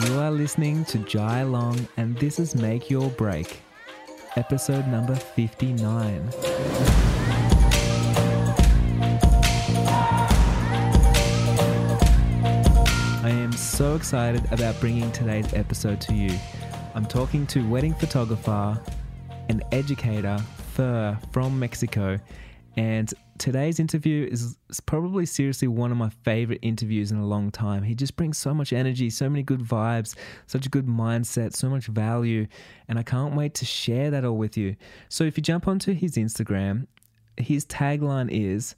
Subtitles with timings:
[0.00, 3.60] You are listening to Jai Long, and this is Make Your Break,
[4.36, 6.30] episode number 59.
[13.22, 16.38] I am so excited about bringing today's episode to you.
[16.94, 18.80] I'm talking to wedding photographer
[19.50, 20.38] and educator
[20.72, 22.18] Fer from Mexico,
[22.78, 23.12] and
[23.42, 24.56] today's interview is
[24.86, 27.82] probably seriously one of my favorite interviews in a long time.
[27.82, 30.14] He just brings so much energy, so many good vibes,
[30.46, 32.46] such a good mindset, so much value,
[32.86, 34.76] and I can't wait to share that all with you.
[35.08, 36.86] So if you jump onto his Instagram,
[37.36, 38.76] his tagline is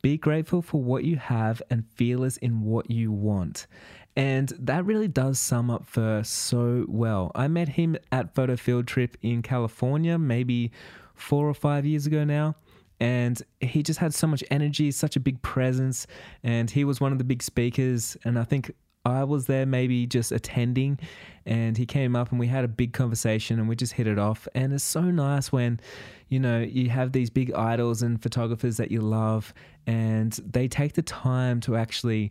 [0.00, 3.66] be grateful for what you have and fearless in what you want.
[4.14, 7.32] And that really does sum up Fer so well.
[7.34, 10.70] I met him at Photo Field Trip in California, maybe
[11.16, 12.54] four or five years ago now.
[13.00, 16.06] And he just had so much energy, such a big presence.
[16.42, 18.16] And he was one of the big speakers.
[18.24, 18.72] And I think
[19.04, 20.98] I was there maybe just attending
[21.46, 24.18] and he came up and we had a big conversation and we just hit it
[24.18, 25.80] off and it's so nice when
[26.28, 29.54] you know you have these big idols and photographers that you love
[29.86, 32.30] and they take the time to actually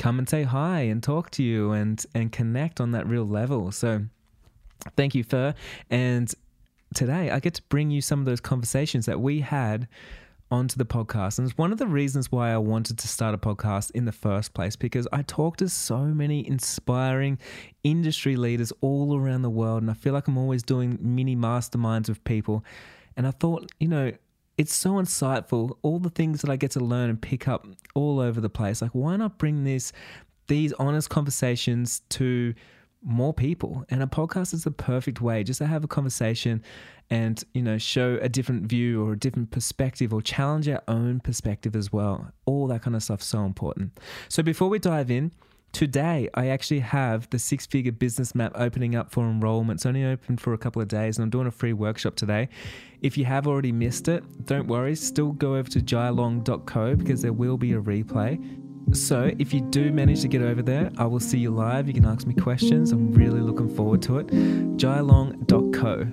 [0.00, 3.72] come and say hi and talk to you and and connect on that real level
[3.72, 4.02] so
[4.96, 5.54] thank you Fer
[5.90, 6.34] and
[6.94, 9.88] today I get to bring you some of those conversations that we had
[10.52, 11.38] onto the podcast.
[11.38, 14.12] And it's one of the reasons why I wanted to start a podcast in the
[14.12, 17.38] first place because I talk to so many inspiring
[17.82, 19.80] industry leaders all around the world.
[19.80, 22.64] And I feel like I'm always doing mini masterminds with people.
[23.16, 24.12] And I thought, you know,
[24.58, 28.20] it's so insightful, all the things that I get to learn and pick up all
[28.20, 28.82] over the place.
[28.82, 29.90] Like, why not bring this,
[30.48, 32.52] these honest conversations to
[33.04, 36.62] more people and a podcast is the perfect way just to have a conversation
[37.10, 41.18] and you know show a different view or a different perspective or challenge our own
[41.18, 45.32] perspective as well all that kind of stuff so important so before we dive in
[45.72, 49.78] Today, I actually have the six figure business map opening up for enrollment.
[49.78, 52.50] It's only open for a couple of days, and I'm doing a free workshop today.
[53.00, 57.32] If you have already missed it, don't worry, still go over to jailong.co because there
[57.32, 58.61] will be a replay.
[58.92, 61.88] So, if you do manage to get over there, I will see you live.
[61.88, 62.92] You can ask me questions.
[62.92, 64.26] I'm really looking forward to it.
[64.76, 66.06] jailong.co.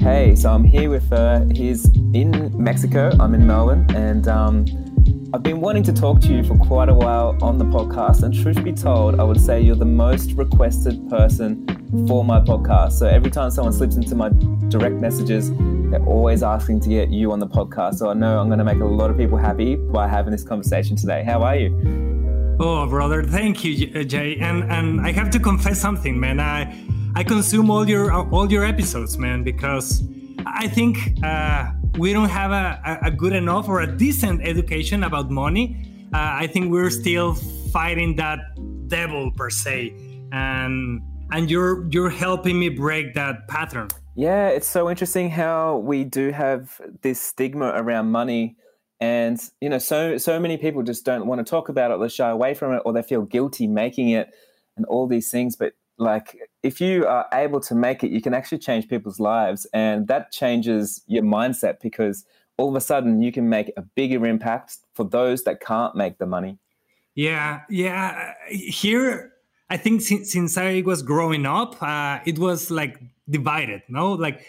[0.00, 3.10] Hey, so I'm here with uh, he's in Mexico.
[3.20, 4.64] I'm in Melbourne, and um,
[5.32, 8.24] I've been wanting to talk to you for quite a while on the podcast.
[8.24, 11.66] And truth be told, I would say you're the most requested person
[12.08, 12.92] for my podcast.
[12.92, 14.30] So every time someone slips into my
[14.70, 15.52] direct messages,
[15.90, 17.94] they're always asking to get you on the podcast.
[17.96, 20.42] So I know I'm going to make a lot of people happy by having this
[20.42, 21.22] conversation today.
[21.22, 22.56] How are you?
[22.58, 24.36] Oh, brother, thank you, Jai.
[24.40, 26.40] And and I have to confess something, man.
[26.40, 26.76] I
[27.14, 30.02] I consume all your all your episodes, man, because
[30.44, 35.30] I think uh, we don't have a, a good enough or a decent education about
[35.30, 36.08] money.
[36.12, 37.34] Uh, I think we're still
[37.72, 38.38] fighting that
[38.88, 39.94] devil per se,
[40.32, 43.88] and and you're you're helping me break that pattern.
[44.16, 48.56] Yeah, it's so interesting how we do have this stigma around money,
[49.00, 52.08] and you know, so so many people just don't want to talk about it, they
[52.08, 54.30] shy away from it, or they feel guilty making it,
[54.76, 55.54] and all these things.
[55.56, 59.66] But like if you are able to make it you can actually change people's lives
[59.72, 62.24] and that changes your mindset because
[62.56, 66.18] all of a sudden you can make a bigger impact for those that can't make
[66.18, 66.58] the money.
[67.14, 69.32] Yeah yeah here
[69.68, 74.12] i think since, since i was growing up uh, it was like divided no?
[74.12, 74.44] Like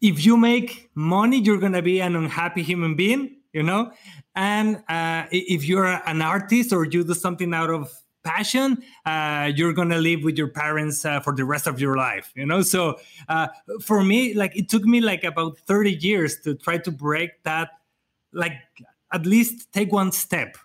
[0.00, 3.92] if you make money you're gonna be an unhappy human being you know?
[4.34, 7.92] And uh, if you're an artist or you do something out of
[8.22, 12.32] passion uh, you're gonna live with your parents uh, for the rest of your life
[12.34, 12.62] you know?
[12.62, 12.98] So
[13.28, 13.48] uh,
[13.80, 17.70] for me like it took me like about 30 years to try to break that
[18.32, 18.52] like
[19.12, 20.56] at least take one step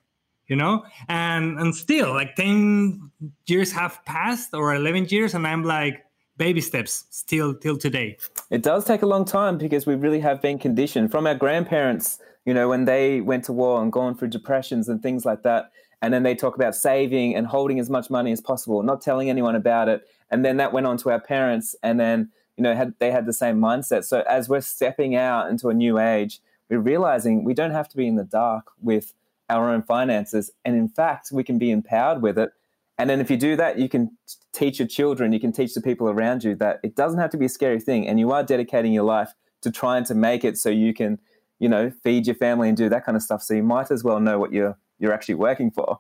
[0.48, 0.86] you know?
[1.10, 3.12] And and still like 10
[3.48, 6.06] years have passed or 11 years and i'm like
[6.38, 8.18] baby steps still till today.
[8.50, 12.20] It does take a long time because we really have been conditioned from our grandparents
[12.46, 15.72] you know when they went to war and gone through depressions and things like that
[16.02, 19.30] and then they talk about saving and holding as much money as possible, not telling
[19.30, 20.08] anyone about it.
[20.30, 23.26] And then that went on to our parents, and then you know had, they had
[23.26, 24.06] the same mindset.
[24.06, 26.40] So as we're stepping out into a new age,
[26.70, 29.14] we're realizing we don't have to be in the dark with
[29.50, 32.52] our own finances, and in fact, we can be empowered with it.
[32.98, 34.18] And then if you do that, you can
[34.54, 37.38] teach your children, you can teach the people around you that it doesn't have to
[37.38, 40.58] be a scary thing, and you are dedicating your life to trying to make it
[40.58, 41.20] so you can,
[41.60, 43.44] you know, feed your family and do that kind of stuff.
[43.44, 46.00] So you might as well know what you're you're actually working for.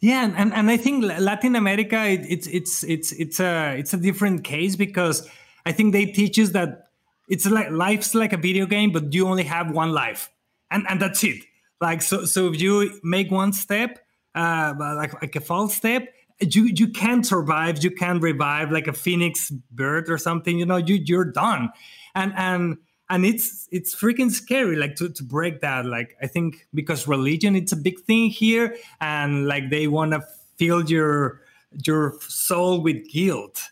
[0.00, 3.96] Yeah, and, and I think Latin America it, it's it's it's it's a it's a
[3.96, 5.28] different case because
[5.64, 6.88] I think they teach us that
[7.28, 10.28] it's like life's like a video game, but you only have one life,
[10.70, 11.44] and and that's it.
[11.80, 13.98] Like so, so if you make one step,
[14.34, 17.82] uh, like like a false step, you you can't survive.
[17.82, 20.58] You can't revive like a phoenix bird or something.
[20.58, 21.70] You know, you you're done,
[22.14, 22.78] and and
[23.12, 25.84] and it's it's freaking scary like to, to break that.
[25.84, 30.22] Like i think because religion it's a big thing here and like they want to
[30.56, 31.42] fill your
[31.84, 33.62] your soul with guilt.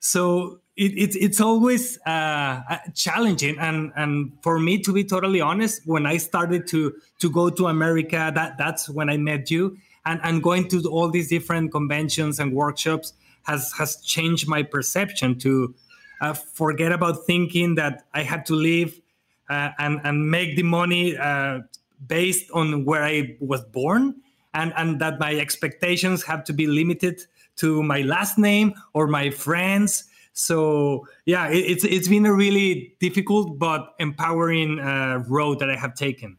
[0.00, 2.60] So it, it, it's always uh,
[2.94, 3.58] challenging.
[3.58, 7.66] And and for me to be totally honest when i started to to go to
[7.66, 9.78] america that that's when i met you.
[10.04, 13.14] And and going to all these different conventions and workshops
[13.44, 15.74] has has changed my perception to
[16.20, 19.00] uh, forget about thinking that I had to live
[19.48, 21.60] uh, and and make the money uh,
[22.06, 24.16] based on where I was born,
[24.54, 27.22] and and that my expectations have to be limited
[27.56, 30.04] to my last name or my friends.
[30.32, 35.76] So yeah, it, it's it's been a really difficult but empowering uh, road that I
[35.76, 36.38] have taken.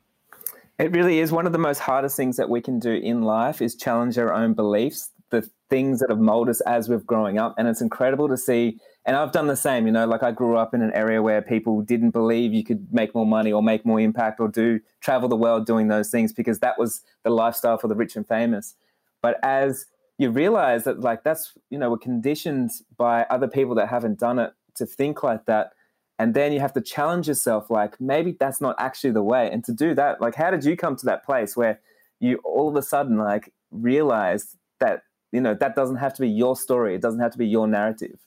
[0.80, 3.62] It really is one of the most hardest things that we can do in life
[3.62, 7.54] is challenge our own beliefs, the things that have molded us as we've growing up,
[7.58, 10.58] and it's incredible to see and I've done the same, you know, like I grew
[10.58, 13.84] up in an area where people didn't believe you could make more money or make
[13.84, 17.80] more impact or do travel the world doing those things because that was the lifestyle
[17.80, 18.76] for the rich and famous.
[19.22, 19.88] But as
[20.20, 24.38] you realize that like that's, you know, we're conditioned by other people that haven't done
[24.38, 25.72] it to think like that.
[26.20, 29.50] And then you have to challenge yourself, like maybe that's not actually the way.
[29.52, 31.80] And to do that, like how did you come to that place where
[32.20, 35.02] you all of a sudden like realized that,
[35.32, 36.94] you know, that doesn't have to be your story.
[36.94, 38.20] It doesn't have to be your narrative.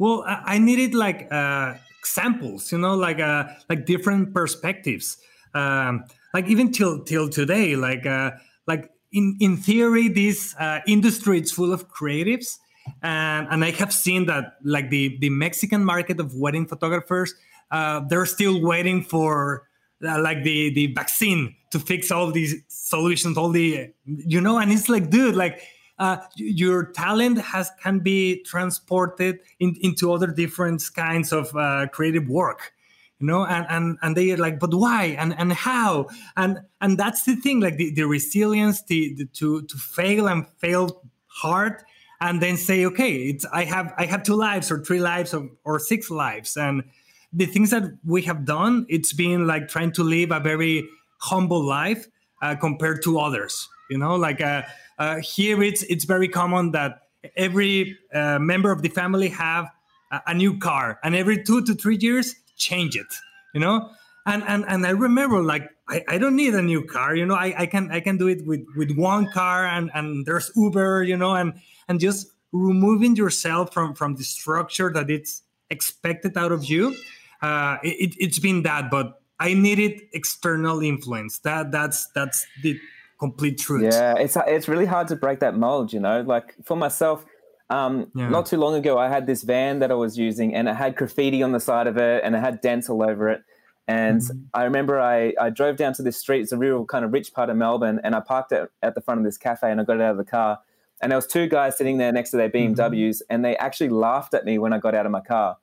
[0.00, 5.18] Well, I needed like uh, examples, you know, like uh, like different perspectives.
[5.52, 8.30] Um, like even till till today, like uh,
[8.66, 12.56] like in in theory, this uh, industry is full of creatives,
[13.02, 17.34] and and I have seen that like the the Mexican market of wedding photographers,
[17.70, 19.68] uh, they're still waiting for
[20.02, 24.72] uh, like the the vaccine to fix all these solutions, all the you know, and
[24.72, 25.60] it's like, dude, like
[26.00, 32.26] uh, your talent has can be transported in, into other different kinds of uh, creative
[32.26, 32.72] work
[33.20, 35.16] you know and and and they are like but why?
[35.18, 36.08] And and how?
[36.36, 40.46] And and that's the thing like the, the resilience the, the to to fail and
[40.58, 41.82] fail hard
[42.20, 45.48] and then say okay it's i have i have two lives or three lives or,
[45.64, 46.56] or six lives.
[46.56, 46.84] And
[47.32, 50.88] the things that we have done it's been like trying to live a very
[51.18, 52.06] humble life
[52.42, 54.62] uh, compared to others you know like uh,
[54.98, 57.02] uh, here it's it's very common that
[57.36, 59.66] every uh, member of the family have
[60.12, 63.06] a, a, new car, and every two to three years change it.
[63.54, 63.90] You know,
[64.26, 67.14] and and and I remember like I, I don't need a new car.
[67.14, 70.24] You know, I, I can I can do it with with one car, and and
[70.24, 71.02] there's Uber.
[71.02, 71.54] You know, and
[71.88, 76.96] and just removing yourself from from the structure that it's expected out of you.
[77.42, 81.38] Uh, it, it's been that, but I needed external influence.
[81.40, 82.78] That that's that's the
[83.20, 83.82] complete truth.
[83.92, 85.92] Yeah, it's it's really hard to break that mold.
[85.92, 87.24] You know, like for myself.
[87.68, 88.28] Um, yeah.
[88.28, 90.96] Not too long ago, I had this van that I was using, and it had
[90.96, 93.44] graffiti on the side of it, and it had dents all over it.
[93.86, 94.38] And mm-hmm.
[94.52, 96.40] I remember I, I drove down to this street.
[96.40, 99.00] It's a real kind of rich part of Melbourne, and I parked it at the
[99.00, 100.58] front of this cafe, and I got it out of the car.
[101.00, 103.32] And there was two guys sitting there next to their BMWs, mm-hmm.
[103.32, 105.56] and they actually laughed at me when I got out of my car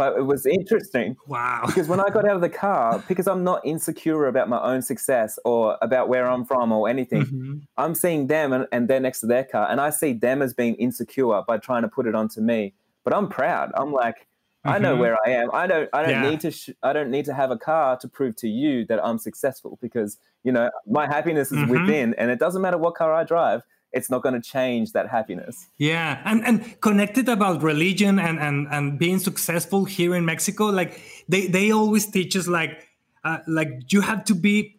[0.00, 1.14] but it was interesting.
[1.26, 1.64] Wow.
[1.66, 4.80] Because when I got out of the car, because I'm not insecure about my own
[4.80, 7.58] success or about where I'm from or anything, mm-hmm.
[7.76, 9.70] I'm seeing them and, and they're next to their car.
[9.70, 12.72] And I see them as being insecure by trying to put it onto me.
[13.04, 13.72] But I'm proud.
[13.74, 14.70] I'm like, mm-hmm.
[14.70, 15.00] I know mm-hmm.
[15.00, 15.50] where I am.
[15.52, 15.90] I don't.
[15.92, 16.30] I don't yeah.
[16.30, 16.50] need to.
[16.50, 19.78] Sh- I don't need to have a car to prove to you that I'm successful
[19.82, 21.72] because you know my happiness is mm-hmm.
[21.72, 23.60] within, and it doesn't matter what car I drive
[23.92, 25.68] it's not going to change that happiness.
[25.78, 31.00] Yeah, and and connected about religion and and and being successful here in Mexico, like
[31.28, 32.88] they they always teach us like
[33.24, 34.78] uh, like you have to be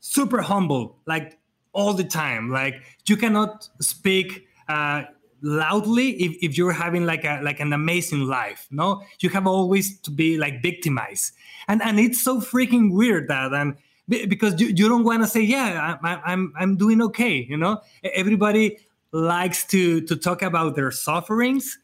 [0.00, 1.38] super humble, like
[1.72, 2.50] all the time.
[2.50, 4.46] Like you cannot speak.
[4.68, 5.04] Uh,
[5.40, 10.00] loudly if, if you're having like a like an amazing life no you have always
[10.00, 11.32] to be like victimized
[11.68, 13.76] and and it's so freaking weird that and
[14.08, 17.80] because you, you don't want to say yeah I, I'm I'm doing okay you know?
[18.02, 18.78] Everybody
[19.12, 21.78] likes to to talk about their sufferings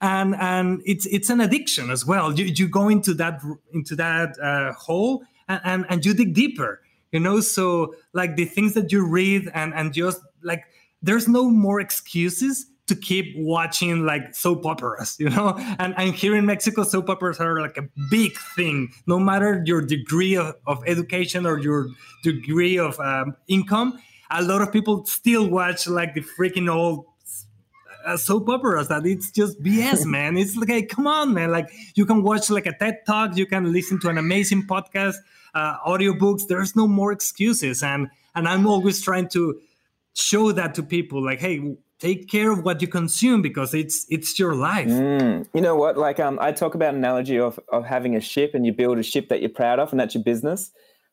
[0.00, 2.32] and and it's it's an addiction as well.
[2.32, 3.40] You, you go into that
[3.72, 6.80] into that uh, hole and, and and you dig deeper
[7.12, 7.40] you know?
[7.40, 10.64] So like the things that you read and and just like
[11.02, 15.54] there's no more excuses to keep watching like soap operas, you know?
[15.78, 18.92] And, and here in Mexico, soap operas are like a big thing.
[19.06, 21.88] No matter your degree of, of education or your
[22.22, 23.98] degree of um, income,
[24.30, 27.06] a lot of people still watch like the freaking old
[28.04, 30.36] uh, soap operas that it's just BS, man.
[30.36, 31.50] It's like, hey, come on, man.
[31.50, 35.16] Like you can watch like a TED talk, you can listen to an amazing podcast,
[35.54, 36.42] uh, audiobooks.
[36.48, 39.60] There's no more excuses, and and I'm always trying to
[40.14, 41.24] show that to people.
[41.24, 44.88] Like, hey, take care of what you consume because it's it's your life.
[44.88, 45.46] Mm.
[45.54, 45.96] You know what?
[45.96, 48.98] Like um, I talk about an analogy of of having a ship, and you build
[48.98, 50.72] a ship that you're proud of, and that's your business.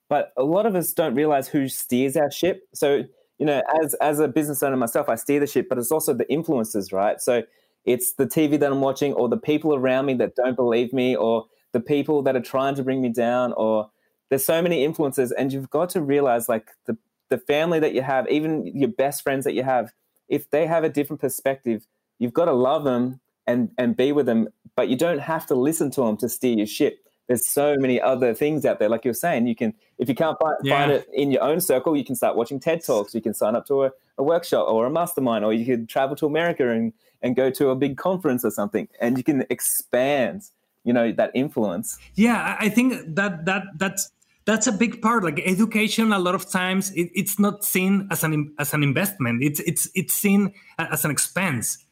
[0.10, 2.68] But a lot of us don't realize who steers our ship.
[2.74, 3.04] So
[3.38, 6.14] you know, as as a business owner myself, I steer the ship, but it's also
[6.14, 7.22] the influences, right?
[7.22, 7.44] So
[7.86, 11.16] it's the TV that I'm watching, or the people around me that don't believe me,
[11.16, 13.90] or the people that are trying to bring me down, or
[14.30, 16.98] there's so many influences, and you've got to realize like the
[17.30, 19.92] the family that you have, even your best friends that you have,
[20.30, 21.88] if they have a different perspective,
[22.20, 25.56] you've got to love them and and be with them, but you don't have to
[25.56, 28.90] listen to them to steer your ship there's so many other things out there.
[28.90, 30.80] Like you're saying, you can if you can't find, yeah.
[30.80, 33.14] find it in your own circle, you can start watching TED talks.
[33.14, 36.16] You can sign up to a, a, workshop or a mastermind, or you could travel
[36.18, 40.44] to America and and go to a big conference or something, and you can expand,
[40.84, 41.98] you know, that influence.
[42.16, 44.12] Yeah, I think that that that's
[44.48, 45.24] that's a big part.
[45.24, 49.44] Like education, a lot of times it, it's not seen as an as an investment.
[49.44, 51.86] It's it's it's seen as an expense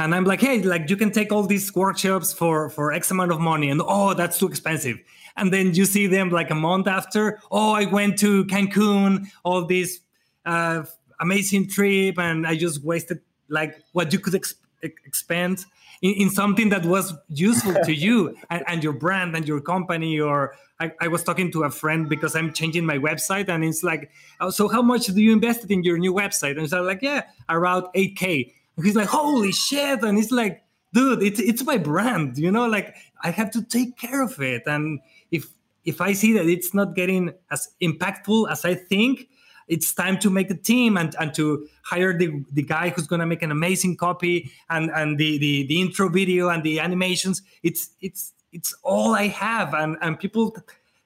[0.00, 3.30] and i'm like hey like you can take all these workshops for for x amount
[3.30, 4.98] of money and oh that's too expensive
[5.36, 9.66] and then you see them like a month after oh i went to cancun all
[9.66, 10.00] this
[10.46, 10.82] uh,
[11.20, 15.64] amazing trip and i just wasted like what you could ex- expend
[16.02, 20.18] in, in, something that was useful to you and, and, your brand and your company
[20.18, 23.82] or I, I, was talking to a friend because i'm changing my website and it's
[23.82, 24.10] like
[24.40, 27.24] oh, so how much do you invest in your new website and so like yeah
[27.48, 30.02] around 8k he's like, holy shit.
[30.02, 33.96] And he's like, dude, it's it's my brand, you know, like I have to take
[33.96, 34.62] care of it.
[34.66, 35.46] And if
[35.84, 39.28] if I see that it's not getting as impactful as I think,
[39.70, 43.24] it's time to make a team and, and to hire the, the guy who's gonna
[43.24, 47.40] make an amazing copy and, and the, the the intro video and the animations.
[47.62, 49.72] It's it's it's all I have.
[49.72, 50.56] And and people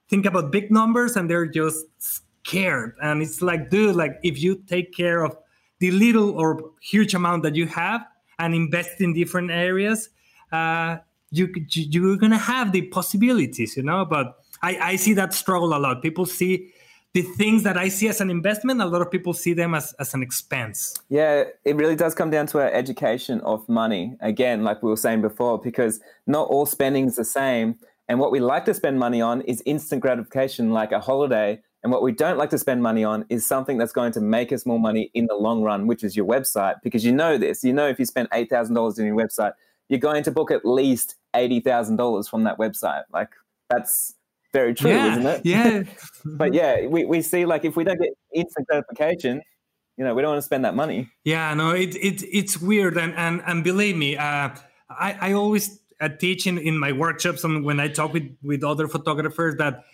[0.09, 2.97] think about big numbers and they're just scared.
[3.03, 5.37] And it's like, dude, like if you take care of
[5.79, 8.01] the little or huge amount that you have
[8.39, 10.09] and invest in different areas,
[10.53, 10.97] uh,
[11.31, 14.07] you you're gonna have the possibilities, you know.
[14.07, 16.01] But I, I see that struggle a lot.
[16.01, 16.73] People see
[17.15, 19.95] the things that I see as an investment, a lot of people see them as,
[19.95, 20.95] as an expense.
[21.09, 24.17] Yeah, it really does come down to our education of money.
[24.21, 27.77] Again, like we were saying before, because not all spending is the same.
[28.09, 31.93] And what we like to spend money on is instant gratification, like a holiday and
[31.93, 34.65] what we don't like to spend money on is something that's going to make us
[34.65, 36.77] more money in the long run, which is your website.
[36.83, 39.53] Because you know this, you know if you spend eight thousand dollars in your website,
[39.91, 43.03] you're going to book at least eighty thousand dollars from that website.
[43.13, 43.29] Like
[43.69, 44.15] that's
[44.55, 45.41] very true, yeah, isn't it?
[45.45, 45.83] Yeah.
[46.25, 49.43] but yeah, we, we see like if we don't get instant gratification,
[49.99, 51.11] you know, we don't want to spend that money.
[51.25, 54.49] Yeah, no, it, it it's weird, and and and believe me, uh,
[54.89, 58.65] I I always uh, teach in, in my workshops and when I talk with with
[58.65, 59.85] other photographers that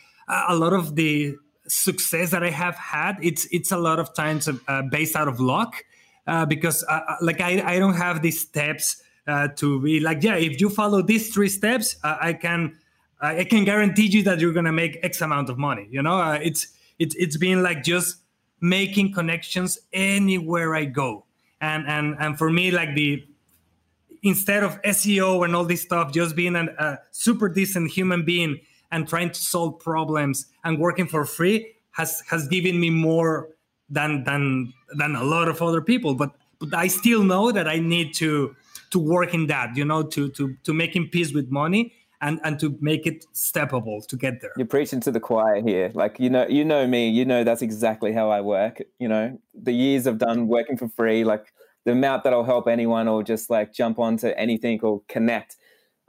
[0.48, 1.34] a lot of the
[1.66, 5.40] success that I have had, it's it's a lot of times uh, based out of
[5.40, 5.84] luck
[6.26, 10.22] uh, because uh, uh, like I, I don't have these steps uh, to be like
[10.22, 12.78] yeah if you follow these three steps uh, I can
[13.20, 15.86] I can guarantee you that you're gonna make X amount of money.
[15.90, 18.16] You know, uh, it's it's it's been like just
[18.60, 21.26] making connections anywhere I go,
[21.60, 23.24] and and and for me like the
[24.22, 28.60] instead of SEO and all this stuff, just being an, a super decent human being
[28.90, 33.48] and trying to solve problems and working for free has has given me more
[33.88, 36.14] than than than a lot of other people.
[36.14, 38.54] But but i still know that i need to
[38.90, 42.58] to work in that you know to to to making peace with money and and
[42.60, 46.30] to make it steppable to get there you're preaching to the choir here like you
[46.30, 50.06] know you know me you know that's exactly how i work you know the years
[50.06, 51.52] i've done working for free like
[51.84, 55.56] the amount that i'll help anyone or just like jump onto anything or connect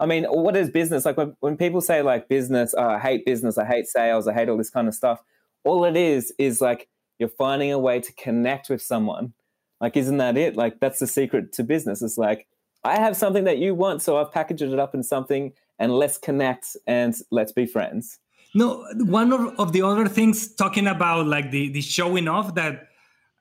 [0.01, 1.05] I mean, what is business?
[1.05, 4.33] Like when, when people say like business, oh, I hate business, I hate sales, I
[4.33, 5.21] hate all this kind of stuff.
[5.63, 6.89] All it is is like
[7.19, 9.33] you're finding a way to connect with someone.
[9.79, 10.55] Like, isn't that it?
[10.55, 12.01] Like that's the secret to business.
[12.01, 12.47] It's like
[12.83, 16.17] I have something that you want, so I've packaged it up in something, and let's
[16.17, 18.19] connect and let's be friends.
[18.53, 22.88] No, one of, of the other things talking about like the the showing off that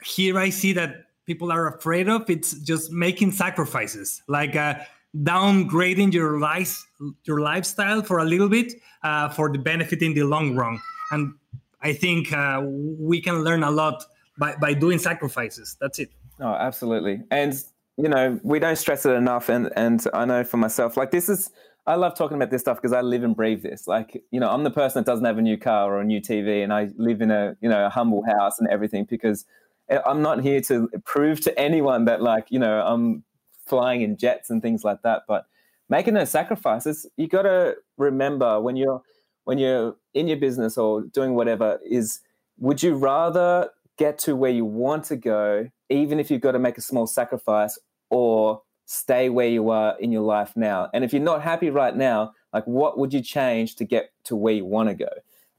[0.03, 0.91] here I see that
[1.27, 2.29] people are afraid of.
[2.29, 4.23] It's just making sacrifices.
[4.27, 4.57] Like.
[4.57, 4.75] Uh,
[5.17, 6.87] downgrading your life
[7.25, 10.81] your lifestyle for a little bit uh, for the benefit in the long run
[11.11, 11.35] and
[11.83, 14.05] i think uh, we can learn a lot
[14.39, 17.65] by, by doing sacrifices that's it oh absolutely and
[17.97, 21.29] you know we don't stress it enough and and i know for myself like this
[21.29, 21.51] is
[21.87, 24.49] i love talking about this stuff because i live and breathe this like you know
[24.51, 26.89] i'm the person that doesn't have a new car or a new tv and i
[26.97, 29.45] live in a you know a humble house and everything because
[29.89, 33.25] eh, i'm not here to prove to anyone that like you know i'm
[33.71, 35.23] flying in jets and things like that.
[35.27, 35.47] But
[35.89, 39.01] making those sacrifices, you got to remember when you're
[39.45, 42.21] when you're in your business or doing whatever is
[42.59, 46.59] would you rather get to where you want to go even if you've got to
[46.59, 47.79] make a small sacrifice
[48.11, 50.91] or stay where you are in your life now.
[50.93, 54.35] And if you're not happy right now like what would you change to get to
[54.35, 55.11] where you want to go?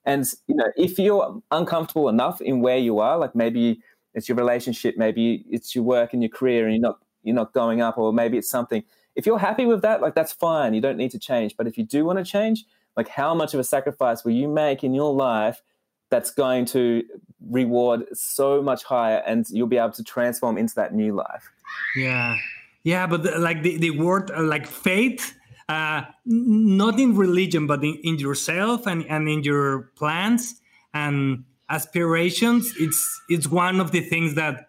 [0.04, 3.82] And you know if you're uncomfortable enough in where you are like maybe
[4.14, 7.54] it's your relationship maybe it's your work and your career and you're not you're not
[7.54, 8.84] going up or maybe it's something.
[9.16, 10.74] If you're happy with that like that's fine.
[10.74, 11.56] You don't need to change.
[11.56, 12.66] But if you do want to change
[12.98, 15.62] like how much of a sacrifice will you make in your life
[16.10, 17.04] that's going to
[17.50, 21.50] reward so much higher and you'll be able to transform into that new life?
[21.96, 22.36] Yeah
[22.84, 25.34] yeah but the, like the, the word uh, like faith
[25.70, 30.62] uh, not in religion but in, in yourself and, and in your plans
[30.94, 34.68] and aspirations it's it's one of the things that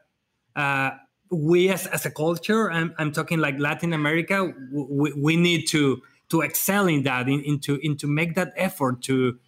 [0.57, 0.91] uh,
[1.31, 6.03] we as, as a culture I'm, I'm talking like latin america we, we need to
[6.33, 9.39] to excel in that, in, into into make that effort to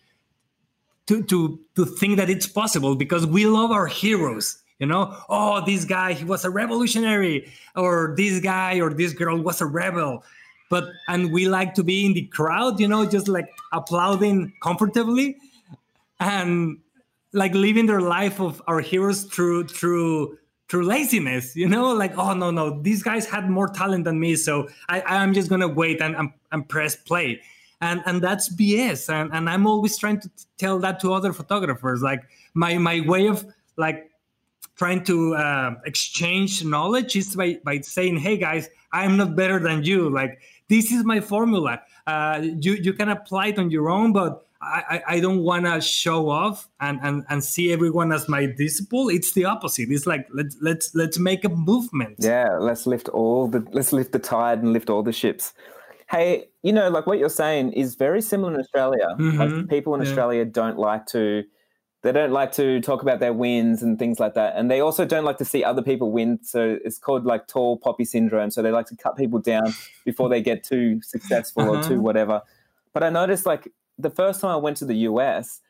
[1.06, 4.58] to to to think that it's possible because we love our heroes.
[4.78, 9.40] You know, oh, this guy he was a revolutionary, or this guy or this girl
[9.40, 10.24] was a rebel,
[10.68, 15.36] but and we like to be in the crowd, you know, just like applauding comfortably,
[16.18, 16.78] and
[17.32, 20.38] like living their life of our heroes through through
[20.68, 24.34] through laziness, you know, like, oh no, no, these guys had more talent than me.
[24.34, 27.40] So I, I'm just gonna wait and, and, and press play.
[27.80, 29.12] And and that's BS.
[29.12, 32.02] And, and I'm always trying to tell that to other photographers.
[32.02, 32.22] Like
[32.54, 33.44] my my way of
[33.76, 34.10] like
[34.76, 39.84] trying to uh, exchange knowledge is by, by saying, hey guys, I'm not better than
[39.84, 40.10] you.
[40.10, 41.82] Like this is my formula.
[42.06, 45.80] Uh, you you can apply it on your own, but I, I don't want to
[45.80, 49.08] show off and, and, and see everyone as my disciple.
[49.08, 49.90] It's the opposite.
[49.90, 52.16] It's like let's let's let's make a movement.
[52.18, 55.52] Yeah, let's lift all the let's lift the tide and lift all the ships.
[56.10, 59.08] Hey, you know, like what you're saying is very similar in Australia.
[59.18, 59.66] Mm-hmm.
[59.66, 60.08] People in yeah.
[60.08, 61.44] Australia don't like to
[62.04, 64.54] they don't like to talk about their wins and things like that.
[64.56, 66.38] And they also don't like to see other people win.
[66.42, 68.50] So it's called like tall poppy syndrome.
[68.50, 69.72] So they like to cut people down
[70.04, 71.72] before they get too successful uh-huh.
[71.72, 72.02] or too uh-huh.
[72.02, 72.42] whatever.
[72.92, 75.62] But I noticed like the first time I went to the US,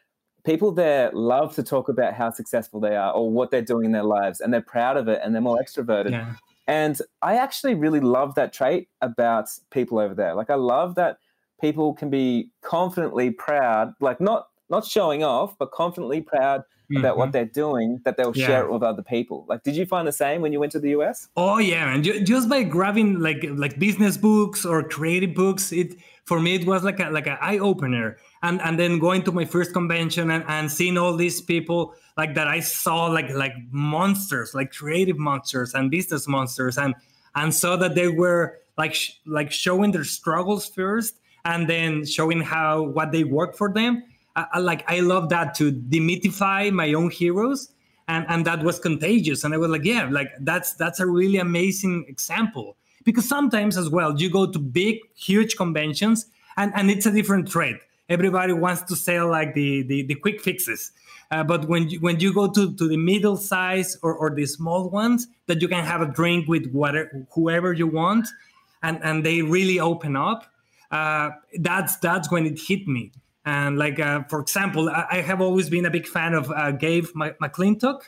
[0.44, 3.92] people there love to talk about how successful they are or what they're doing in
[3.92, 6.10] their lives, and they're proud of it and they're more extroverted.
[6.10, 6.34] Yeah.
[6.66, 10.34] And I actually really love that trait about people over there.
[10.34, 11.18] Like I love that
[11.60, 16.98] people can be confidently proud, like not not showing off, but confidently proud mm-hmm.
[16.98, 17.32] about what mm-hmm.
[17.32, 18.46] they're doing, that they'll yeah.
[18.46, 19.44] share it with other people.
[19.48, 21.28] Like, did you find the same when you went to the US?
[21.36, 26.40] Oh yeah, and just by grabbing like like business books or creative books, it for
[26.40, 29.44] me it was like a like an eye opener and and then going to my
[29.44, 34.54] first convention and, and seeing all these people like that i saw like like monsters
[34.54, 36.94] like creative monsters and business monsters and
[37.34, 42.40] and saw that they were like sh- like showing their struggles first and then showing
[42.40, 44.02] how what they work for them
[44.36, 47.72] I, I, like i love that to demystify my own heroes
[48.08, 49.44] and and that was contagious.
[49.44, 52.76] And i was like yeah like that's that's a really amazing example.
[53.04, 57.48] Because sometimes as well you go to big huge conventions and, and it's a different
[57.48, 57.76] trade
[58.08, 60.92] everybody wants to sell like the the, the quick fixes.
[61.30, 64.44] Uh, but when you, when you go to, to the middle size or, or the
[64.46, 68.28] small ones that you can have a drink with whatever whoever you want
[68.82, 70.44] and and they really open up
[70.90, 73.10] uh, that's that's when it hit me
[73.44, 76.70] and like uh, for example I, I, have always been a big fan of uh,
[76.72, 78.00] Gabe McClintock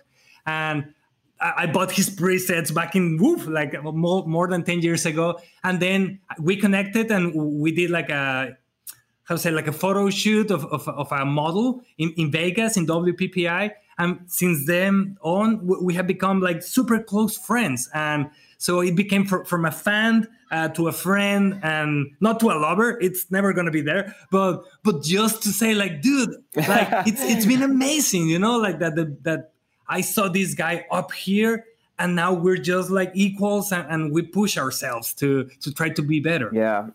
[0.47, 0.95] and
[1.39, 5.39] I bought his presets back in Woof, like more, more than 10 years ago.
[5.63, 8.57] And then we connected and we did like a,
[9.25, 12.79] how to say, like a photo shoot of, of, of a model in, in Vegas
[12.79, 13.71] in WPPI.
[13.99, 17.89] And since then on, we have become like super close friends.
[17.95, 22.51] And so it became for, from a fan uh, to a friend and not to
[22.51, 22.99] a lover.
[23.01, 24.15] It's never going to be there.
[24.31, 28.79] But, but just to say like, dude, like it's, it's been amazing, you know, like
[28.81, 29.53] that, that, that
[29.89, 31.65] I saw this guy up here
[31.99, 36.03] and now we're just like equals and, and, we push ourselves to to try to
[36.03, 36.89] be better yeah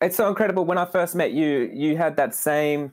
[0.00, 2.92] it's so incredible when i first met you you had that same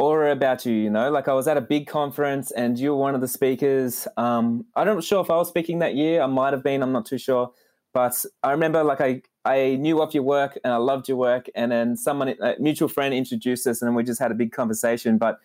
[0.00, 1.10] aura about you you know?
[1.10, 4.08] Like i was at a big conference and you were one of the speakers.
[4.16, 6.22] Um i'm not sure if i was speaking that year.
[6.22, 6.82] I might have been.
[6.82, 7.52] I'm not too sure.
[7.92, 11.46] But i remember like i i knew of your work and i loved your work.
[11.54, 15.18] And then someone a mutual friend introduced us and we just had a big conversation.
[15.18, 15.38] But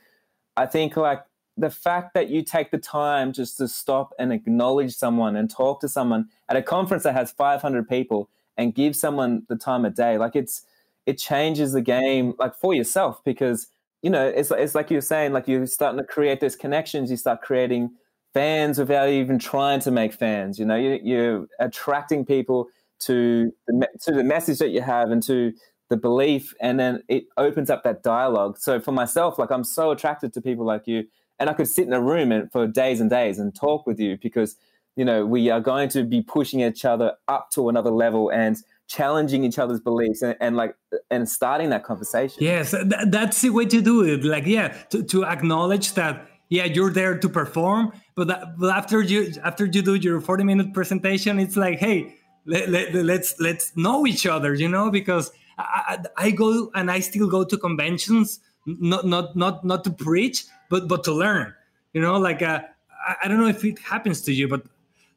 [0.58, 1.24] i think like
[1.58, 5.80] the fact that you take the time just to stop and acknowledge someone and talk
[5.82, 9.96] to someone at a conference that has 500 people and give someone the time of
[9.96, 10.64] day like it's
[11.06, 13.68] it changes the game like for yourself because
[14.06, 17.10] you know it's, it's like you're saying like you're starting to create those connections.
[17.10, 17.90] You start creating
[18.36, 20.76] fans without even trying to make fans you know?
[20.76, 22.68] You, you're attracting people
[23.00, 25.54] to the to the message that you have and to
[25.90, 28.60] the belief and then it opens up that dialogue.
[28.60, 31.06] So for myself like i'm so attracted to people like you
[31.40, 34.00] and i could sit in a room and for days and days and talk with
[34.00, 34.56] you because
[34.96, 38.58] you know we are going to be pushing each other up to another level and
[38.88, 40.76] challenging each other's beliefs and, and like
[41.10, 45.04] and starting that conversation yes th- that's the way to do it like yeah to,
[45.04, 49.82] to acknowledge that yeah you're there to perform but, that, but after you after you
[49.82, 54.54] do your 40 minute presentation it's like hey let, let, let's let's know each other
[54.54, 59.64] you know because I, I, go and I still go to conventions, not not not
[59.64, 61.54] not to preach, but but to learn.
[61.94, 62.62] You know, like uh,
[63.08, 64.64] I, I don't know if it happens to you, but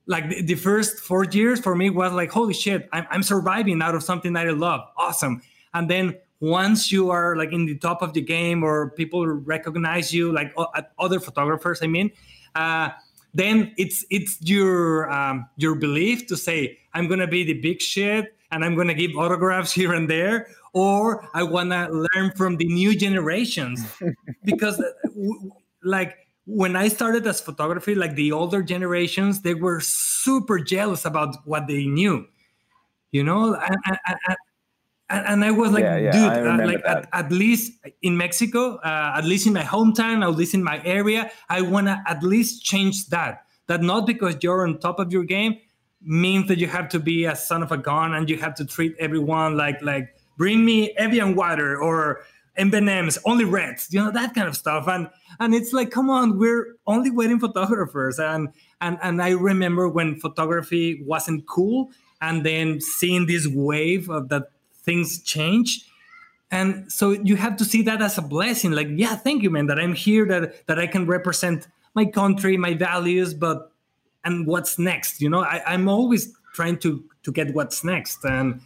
[0.08, 3.80] like the, the, first four years for me was like, holy shit, I'm, I'm surviving
[3.80, 5.42] out of something that I love, awesome.
[5.74, 10.12] And then once you are like in the top of the game or people recognize
[10.12, 10.52] you, like
[10.98, 12.10] other photographers, I mean.
[12.54, 12.90] Uh,
[13.34, 18.34] then it's it's your um, your belief to say I'm gonna be the big shit
[18.50, 22.56] and I'm going to give autographs here and there, or I want to learn from
[22.56, 23.84] the new generations
[24.44, 24.90] because, uh,
[25.82, 26.16] like,
[26.48, 31.66] when I started as photography, like the older generations, they were super jealous about what
[31.66, 32.26] they knew,
[33.12, 33.98] you know, and,
[35.10, 38.76] and, and I was like, yeah, yeah, dude, uh, like at, at, least in Mexico,
[38.76, 42.22] uh, at least in my hometown, at least in my area, I want to at
[42.22, 43.44] least change that.
[43.66, 45.58] That not because you're on top of your game,
[46.00, 48.64] means that you have to be a son of a gun and you have to
[48.64, 52.22] treat everyone like like bring me Evian water or
[52.58, 54.88] M&M's, only reds, you know that kind of stuff.
[54.88, 55.08] And
[55.40, 58.18] and it's like, come on, we're only wedding photographers.
[58.18, 58.48] And
[58.80, 61.90] and and I remember when photography wasn't cool,
[62.20, 65.84] and then seeing this wave of that things change.
[66.50, 68.72] And so you have to see that as a blessing.
[68.72, 72.56] Like, yeah, thank you, man, that I'm here, that that I can represent my country,
[72.56, 73.72] my values, but
[74.24, 78.60] and what's next you know I, i'm always trying to to get what's next and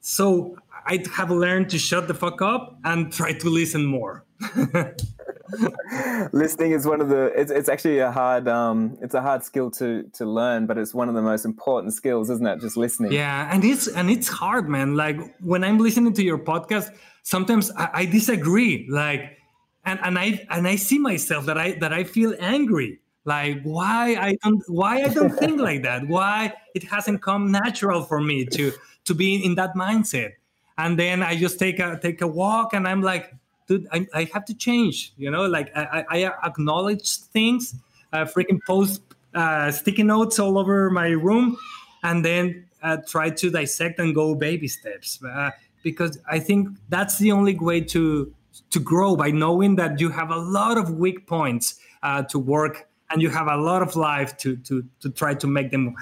[0.00, 4.24] so i have learned to shut the fuck up and try to listen more.
[6.32, 9.70] Listening is one of the it's, it's actually a hard um it's a hard skill
[9.72, 12.60] to to learn but it's one of the most important skills isn't it?
[12.60, 13.12] Just listening.
[13.12, 14.96] Yeah and it's and it's hard man.
[14.96, 16.90] Like when i'm listening to your podcast
[17.22, 19.38] sometimes i, I disagree like
[19.84, 22.98] and and i and i see myself that i that i feel angry.
[23.24, 26.08] Like why i don't why i don't think like that?
[26.08, 28.72] Why it hasn't come natural for me to
[29.04, 30.32] to be in that mindset
[30.78, 33.34] and then i just take a take a walk and i'm like
[33.66, 35.46] dude i, I have to change you know?
[35.46, 37.74] Like i, I acknowledge things
[38.12, 39.02] I freaking post
[39.34, 41.56] uh, sticky notes all over my room
[42.04, 45.50] and then uh, try to dissect and go baby steps uh,
[45.82, 48.32] because i think that's the only way to
[48.70, 52.88] to grow by knowing that you have a lot of weak points uh, to work
[53.10, 55.94] and you have a lot of life to to to try to make them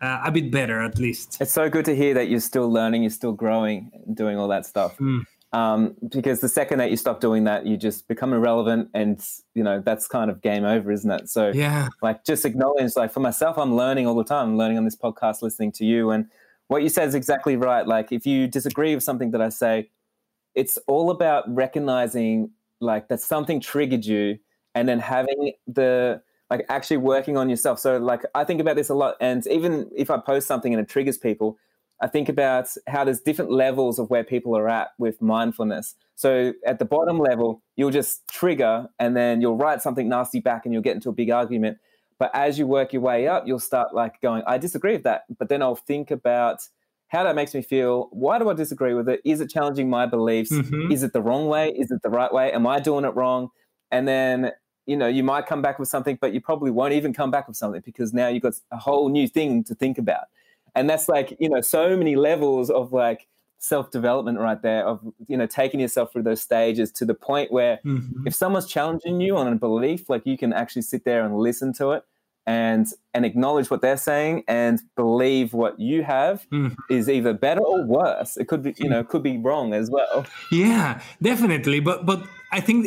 [0.00, 1.38] uh, a bit better at least.
[1.40, 4.66] It's so good to hear that you're still learning you're still growing doing all that
[4.66, 4.96] stuff.
[4.98, 5.24] Mm.
[5.52, 9.20] um, because the second that you stop doing that you just become irrelevant and
[9.54, 11.28] you know that's kind of game over isn't it?
[11.28, 11.88] So yeah.
[12.02, 14.50] like just acknowledge like for myself i'm learning all the time.
[14.50, 16.26] I'm learning on this podcast listening to you and
[16.68, 17.84] what you said is exactly right.
[17.84, 19.90] Like if you disagree with something that i say
[20.54, 24.38] it's all about recognizing like that something triggered you
[24.74, 27.78] and then having the like actually working on yourself.
[27.78, 30.82] So like I think about this a lot, and even if I post something and
[30.82, 31.56] it triggers people,
[32.02, 35.94] I think about how there's different levels of where people are at with mindfulness.
[36.16, 40.64] So at the bottom level, you'll just trigger and then you'll write something nasty back
[40.64, 41.78] and you'll get into a big argument.
[42.18, 45.22] But as you work your way up, you'll start like going, I disagree with that.
[45.38, 46.60] But then I'll think about
[47.08, 48.08] how that makes me feel.
[48.12, 49.20] Why do I disagree with it?
[49.24, 50.52] Is it challenging my beliefs?
[50.52, 50.92] Mm-hmm.
[50.92, 51.70] Is it the wrong way?
[51.70, 52.52] Is it the right way?
[52.52, 53.48] Am I doing it wrong?
[53.90, 54.52] And then
[54.86, 57.48] you know, you might come back with something, but you probably won't even come back
[57.48, 60.24] with something because now you've got a whole new thing to think about.
[60.74, 63.26] And that's like, you know, so many levels of like
[63.58, 67.52] self development right there of, you know, taking yourself through those stages to the point
[67.52, 68.26] where mm-hmm.
[68.26, 71.72] if someone's challenging you on a belief, like you can actually sit there and listen
[71.74, 72.04] to it
[72.46, 76.74] and and acknowledge what they're saying and believe what you have mm.
[76.88, 80.24] is either better or worse it could be you know could be wrong as well
[80.50, 82.86] yeah definitely but but i think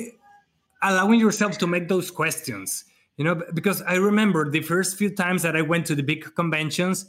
[0.84, 2.86] allowing yourself to make those questions
[3.18, 6.34] you know because i remember the first few times that i went to the big
[6.36, 7.06] conventions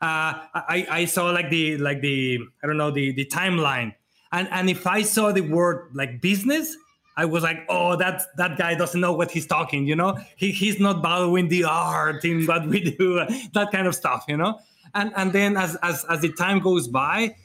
[0.00, 3.94] uh, I, I saw like the like the i don't know the the timeline.
[4.32, 6.76] And and if i saw the word like business
[7.16, 10.18] i was like oh that that guy doesn't know what he's talking you know?
[10.36, 14.36] He, he's not valuing the art in what we do that kind of stuff you
[14.36, 14.60] know?
[14.94, 17.36] And and then as as, as the time goes by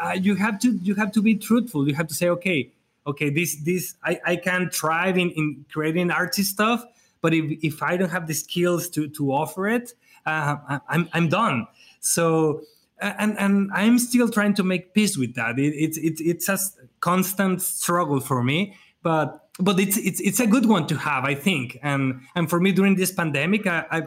[0.00, 1.86] uh, you have to you have to be truthful.
[1.86, 2.70] You have to say okay
[3.06, 6.84] okay, this this I, I can thrive in, in creating arty stuff,
[7.20, 9.94] but if, if I don't have the skills to to offer it,
[10.26, 11.66] uh, I'm I'm done.
[12.00, 12.62] So
[13.00, 15.58] and and I'm still trying to make peace with that.
[15.58, 16.58] It, it's it's it's a
[17.00, 21.34] constant struggle for me, but but it's it's it's a good one to have, I
[21.34, 21.78] think.
[21.82, 24.02] And and for me during this pandemic, I, I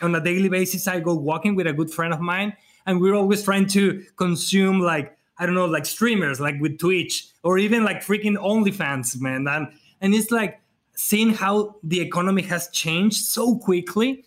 [0.00, 2.56] on a daily basis I go walking with a good friend of mine,
[2.86, 7.28] and we're always trying to consume like I don't know like streamers like with Twitch
[7.48, 9.48] or even like freaking OnlyFans, man.
[9.48, 9.68] And
[10.02, 10.60] and it's like
[10.94, 14.26] seeing how the economy has changed so quickly,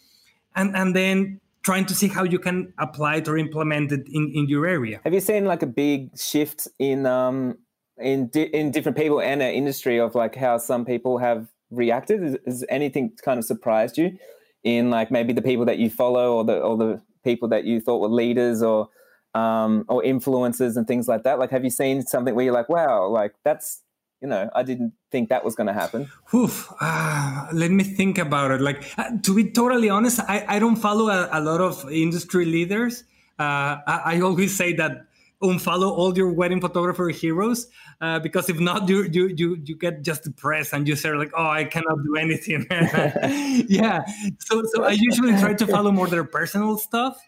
[0.56, 4.32] and and then trying to see how you can apply it or implement it in,
[4.34, 5.00] in your area.
[5.04, 7.60] Have you seen like a big shift in um
[8.00, 12.24] in di- in different people and an industry of like how some people have reacted?
[12.24, 14.18] Is, is anything kind of surprised you
[14.64, 17.80] in like maybe the people that you follow or the or the people that you
[17.80, 18.90] thought were leaders or
[19.34, 21.40] um or influences and things like that?
[21.40, 23.82] Like have you seen something where you're like, wow, like that's
[24.22, 26.10] you know, I didn't think that was going to happen.
[26.34, 28.62] Oof, uh, let me think about it.
[28.62, 32.46] Like, uh, to be totally honest, I, I don't follow a, a lot of industry
[32.46, 33.04] leaders.
[33.40, 35.08] Uh, I, I, always say that
[35.42, 37.68] unfollow all your wedding photographer heroes
[38.00, 41.32] uh, because if not, you, you you you get just depressed and you say like,
[41.36, 42.68] oh, I cannot do anything.
[43.68, 44.06] yeah.
[44.38, 47.20] So so I usually try to follow more their personal stuff.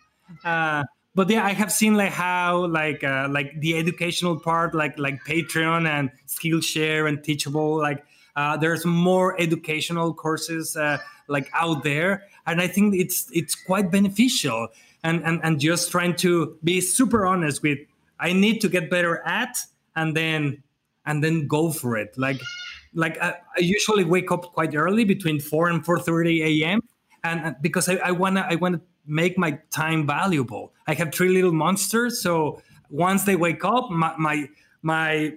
[1.13, 4.97] Uh, but yeah, I have seen like how like uh, like the educational part, like
[4.99, 8.03] like Patreon and Skillshare and Teachable, like
[8.35, 10.97] uh, there's more educational courses uh,
[11.27, 14.69] like out there, and I think it's it's quite beneficial.
[15.05, 17.77] And, and and just trying to be super honest with,
[18.21, 19.59] I need to get better at,
[19.97, 20.63] and then
[21.05, 22.17] and then go for it.
[22.17, 22.39] Like
[22.93, 26.81] like I, I usually wake up quite early, between four and four thirty a.m.
[27.25, 30.73] And because I, I wanna I wanna make my time valuable.
[30.87, 34.47] I have three little monsters, so once they wake up, my my
[34.81, 35.33] my,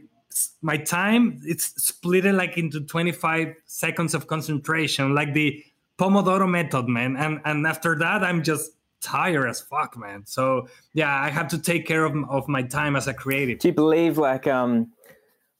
[0.61, 5.64] my time it's split like into 25 seconds of concentration, like the
[5.98, 7.16] Pomodoro method, man.
[7.16, 10.24] And and after that, I'm just tired as fuck, man.
[10.26, 13.61] So yeah, I have to take care of, of my time as a creative.
[13.61, 14.92] Do you believe like um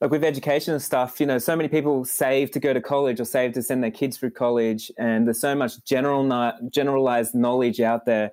[0.01, 3.19] like with education and stuff, you know, so many people save to go to college
[3.19, 7.81] or save to send their kids through college, and there's so much general generalized knowledge
[7.81, 8.33] out there.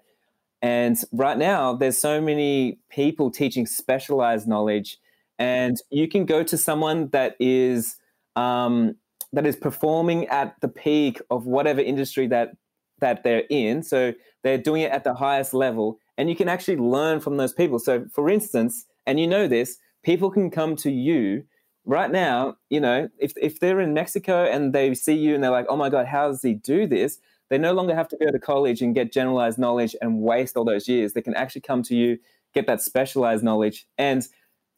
[0.62, 4.98] And right now, there's so many people teaching specialized knowledge,
[5.40, 7.96] and you can go to someone that is
[8.36, 8.96] um,
[9.32, 12.52] that is performing at the peak of whatever industry that
[13.00, 13.84] that they're in.
[13.84, 17.54] So they're doing it at the highest level, and you can actually learn from those
[17.54, 17.80] people.
[17.80, 21.46] So, for instance, and you know this, people can come to you
[21.86, 25.52] right now, you know, if, if they're in Mexico and they see you and they're
[25.52, 27.20] like, oh my God, how does he do this?
[27.50, 30.66] They no longer have to go to college and get generalized knowledge and waste all
[30.66, 31.14] those years.
[31.14, 32.18] They can actually come to you,
[32.54, 34.28] get that specialized knowledge, and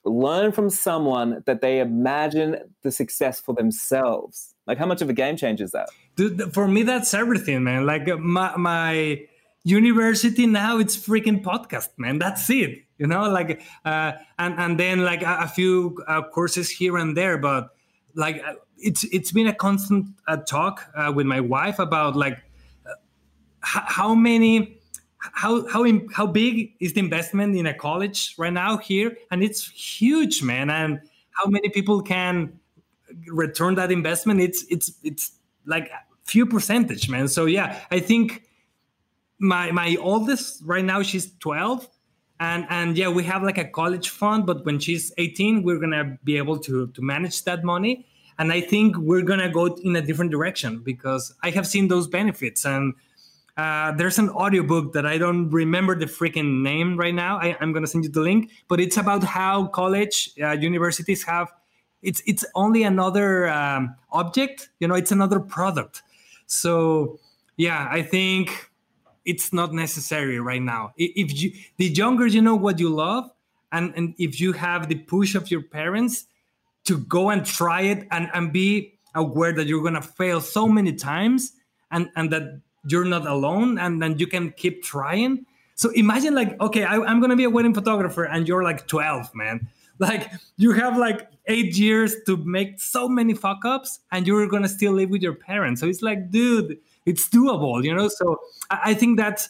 [0.04, 4.54] learn from someone that they imagine the success for themselves.
[4.68, 5.90] Like, how much of a game changer is that?
[6.16, 7.86] Dude, for me, that's everything, man.
[7.86, 9.22] Like, uh, my, my
[9.66, 12.20] university now, it's freaking podcast, man.
[12.20, 16.70] That's it you know like uh, and and then like a, a few uh, courses
[16.70, 17.76] here and there but
[18.16, 22.38] like uh, it's it's been a constant uh, talk uh, with my wife about like
[22.86, 22.94] uh,
[23.62, 24.80] how many
[25.18, 29.18] how how how big is the investment in a college right now here?
[29.32, 31.02] And it's huge man and
[31.32, 32.60] how many people can
[33.28, 34.40] return that investment?
[34.40, 35.32] It's it's it's
[35.66, 35.90] like
[36.24, 37.28] few percentage man.
[37.28, 38.45] So yeah i think
[39.40, 41.88] my my oldest right now she's 12
[42.40, 46.18] and and yeah we have like a college fund but when she's 18 we're gonna
[46.24, 48.06] be able to to manage that money.
[48.38, 52.08] And i think we're gonna go in a different direction because i have seen those
[52.08, 52.66] benefits.
[52.66, 52.94] And
[53.58, 57.38] uh, there's an audiobook that i don't remember the freaking name right now.
[57.38, 61.52] I, am gonna send you the link but it's about how college uh, universities have
[62.02, 66.04] it's it's only another um, object you know it's another product.
[66.48, 67.20] So
[67.58, 68.70] yeah i think
[69.26, 70.94] it's not necessary right now.
[70.98, 73.30] If you the younger you know what you love,
[73.72, 76.26] and, and if you have the push of your parents
[76.86, 80.94] to go and try it and, and be aware that you're gonna fail so many
[80.94, 81.54] times
[81.92, 85.46] and, and that you're not alone and then you can keep trying.
[85.76, 89.34] So imagine like, okay, I, I'm gonna be a wedding photographer and you're like 12,
[89.36, 89.68] man.
[89.98, 94.68] Like you have like eight years to make so many fuck ups and you're gonna
[94.68, 95.80] still live with your parents.
[95.80, 98.08] So it's like, dude, it's doable you know?
[98.08, 98.40] So
[98.70, 99.50] i, think that's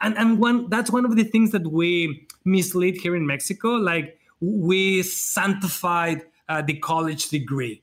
[0.00, 3.70] and, and one that's one of the things that we mislead here in mexico.
[3.70, 7.82] Like we sanctified uh, the college degree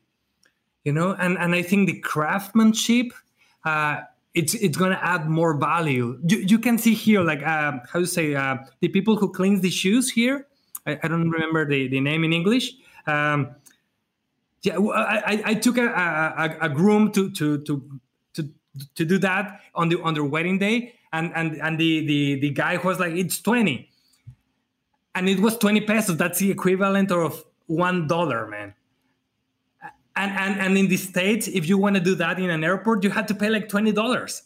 [0.84, 1.16] you know?
[1.20, 3.14] And and i think the craftsmanship
[3.66, 4.02] uh,
[4.34, 6.20] it's it's going to add more value.
[6.28, 9.62] You, you can see here like uh, how to say uh, the people who clean
[9.62, 10.48] the shoes here
[10.86, 12.74] i, I don't remember the, the name in english.
[13.08, 13.56] Um,
[14.64, 18.00] yeah I, I took a, a, a groom to to to
[18.96, 22.50] to do that on the on their wedding day and and and the the the
[22.50, 23.90] guy was like, "It's 20,"
[25.16, 26.18] and it was 20 pesos.
[26.18, 28.74] That's the equivalent of one dollar, man.
[30.16, 33.04] And, and and in the states, if you want to do that in an airport,
[33.04, 34.42] you had to pay like twenty dollars.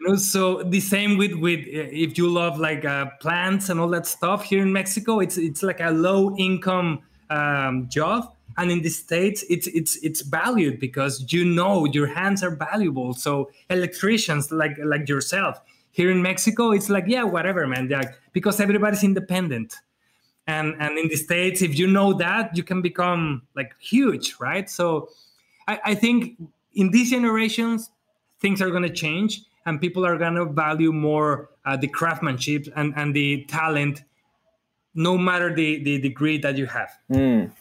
[0.00, 3.88] You know, so the same with with if you love like uh, plants and all
[3.90, 8.82] that stuff here in Mexico, it's it's like a low income um, job, and in
[8.82, 13.14] the states, it's it's it's valued because you know your hands are valuable.
[13.14, 15.60] So electricians like like yourself
[15.92, 19.76] here in Mexico, it's like yeah, whatever, man, like, because everybody's independent
[20.48, 24.68] and and in the states if you know that you can become like huge right
[24.68, 25.08] so
[25.68, 26.40] i, I think
[26.72, 27.90] in these generations
[28.40, 32.66] things are going to change and people are going to value more uh, the craftsmanship
[32.74, 34.02] and and the talent
[34.94, 37.52] no matter the the degree that you have mm.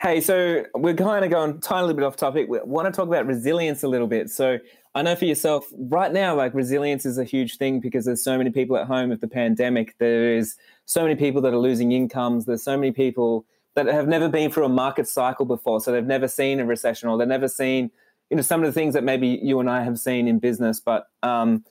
[0.00, 2.92] Hey so we're kind of going a tiny little bit off topic we want to
[2.92, 4.58] talk about resilience a little bit so
[4.94, 8.36] I know for yourself right now, like resilience is a huge thing because there's so
[8.36, 9.96] many people at home with the pandemic.
[9.98, 12.44] There is so many people that are losing incomes.
[12.44, 16.04] There's so many people that have never been through a market cycle before, so they've
[16.04, 17.92] never seen a recession or they've never seen,
[18.30, 20.80] you know, some of the things that maybe you and I have seen in business.
[20.80, 21.64] But um,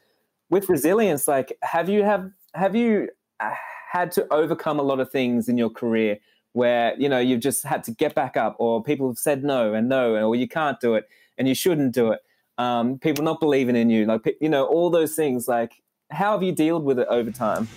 [0.50, 3.10] with resilience, like, have you have have you
[3.42, 3.54] uh,
[3.92, 6.20] had to overcome a lot of things in your career
[6.54, 9.74] where you know you've just had to get back up, or people have said no
[9.74, 11.08] and no, or you can't do it
[11.38, 12.20] and you shouldn't do it.
[12.58, 15.48] Um, people not believing in you, like you know, all those things.
[15.48, 15.82] Like,
[16.12, 17.68] how have you dealt with it over time?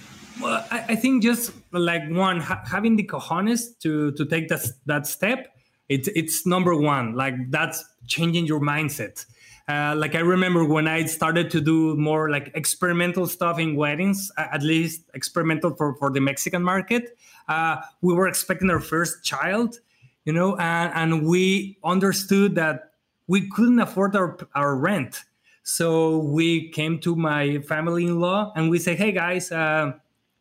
[0.40, 4.66] Well, I, I think just like one ha- having the cojones to to take that
[4.86, 5.54] that step,
[5.88, 7.14] it's it's number one.
[7.14, 9.24] Like that's changing your mindset.
[9.68, 14.30] Uh, like I remember when I started to do more like experimental stuff in weddings,
[14.36, 17.16] at least experimental for, for the Mexican market.
[17.48, 19.78] Uh, we were expecting our first child,
[20.24, 22.92] you know, and, and we understood that
[23.28, 25.22] we couldn't afford our, our rent.
[25.62, 29.92] So we came to my family-in-law and we say, "Hey guys, uh,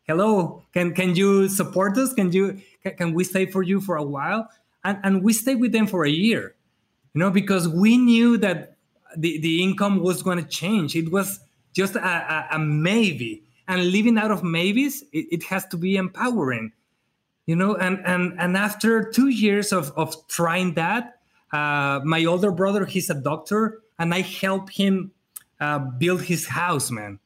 [0.08, 3.96] hello can can you support us can you can, can we stay for you for
[3.96, 4.48] a while
[4.82, 6.54] and and we stayed with them for a year
[7.14, 8.71] you know because we knew that
[9.16, 11.40] the the income was going to change it was
[11.72, 15.96] just a, a, a, maybe and living out of maybes it, it has to be
[15.96, 16.72] empowering
[17.46, 21.18] you know and and and after two years of of trying that
[21.52, 25.10] uh, my older brother he's a doctor and i helped him
[25.60, 27.18] uh, build his house man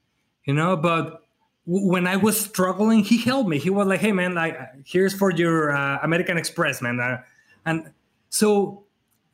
[0.44, 1.22] you know but
[1.66, 3.58] when I was struggling, he helped me.
[3.58, 7.22] He was like, "Hey, man, like here's for your uh, American Express, man." Uh,
[7.64, 7.90] and
[8.30, 8.84] so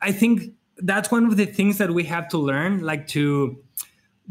[0.01, 3.57] I think that's one of the things that we have to learn, like to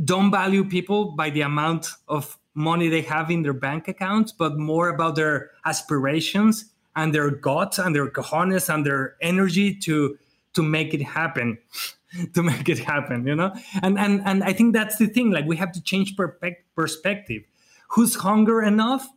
[0.05, 4.59] don't value people by the amount of money they have in their bank accounts, but
[4.59, 10.17] more about their aspirations and their guts and their cojones and their energy to
[10.55, 11.57] to make it happen
[12.35, 13.55] to make it happen you know?
[13.83, 16.15] And and and i think that's the thing like we have to change
[16.77, 17.43] perspective.
[17.89, 19.09] Who's hunger enough?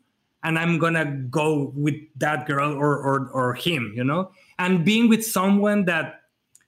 [0.44, 4.32] And i'm gonna go with that girl or or, or him you know?
[4.58, 6.22] And being with someone that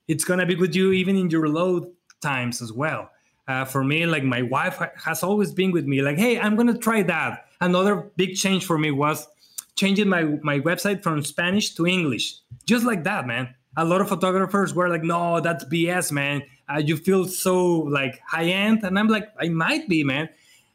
[0.08, 1.92] it's gonna be with you even in your low
[2.22, 3.10] times as well.
[3.48, 6.78] Uh, for me like my wife has always been with me like hey i'm gonna
[6.78, 7.46] try that.
[7.62, 9.28] Another big change for me was
[9.76, 12.36] changing my my website from spanish to english.
[12.66, 13.54] Just like that man.
[13.78, 16.44] A lot of photographers were like no that's bs man.
[16.70, 20.30] Uh, you feel so like high end and i'm like i might be man.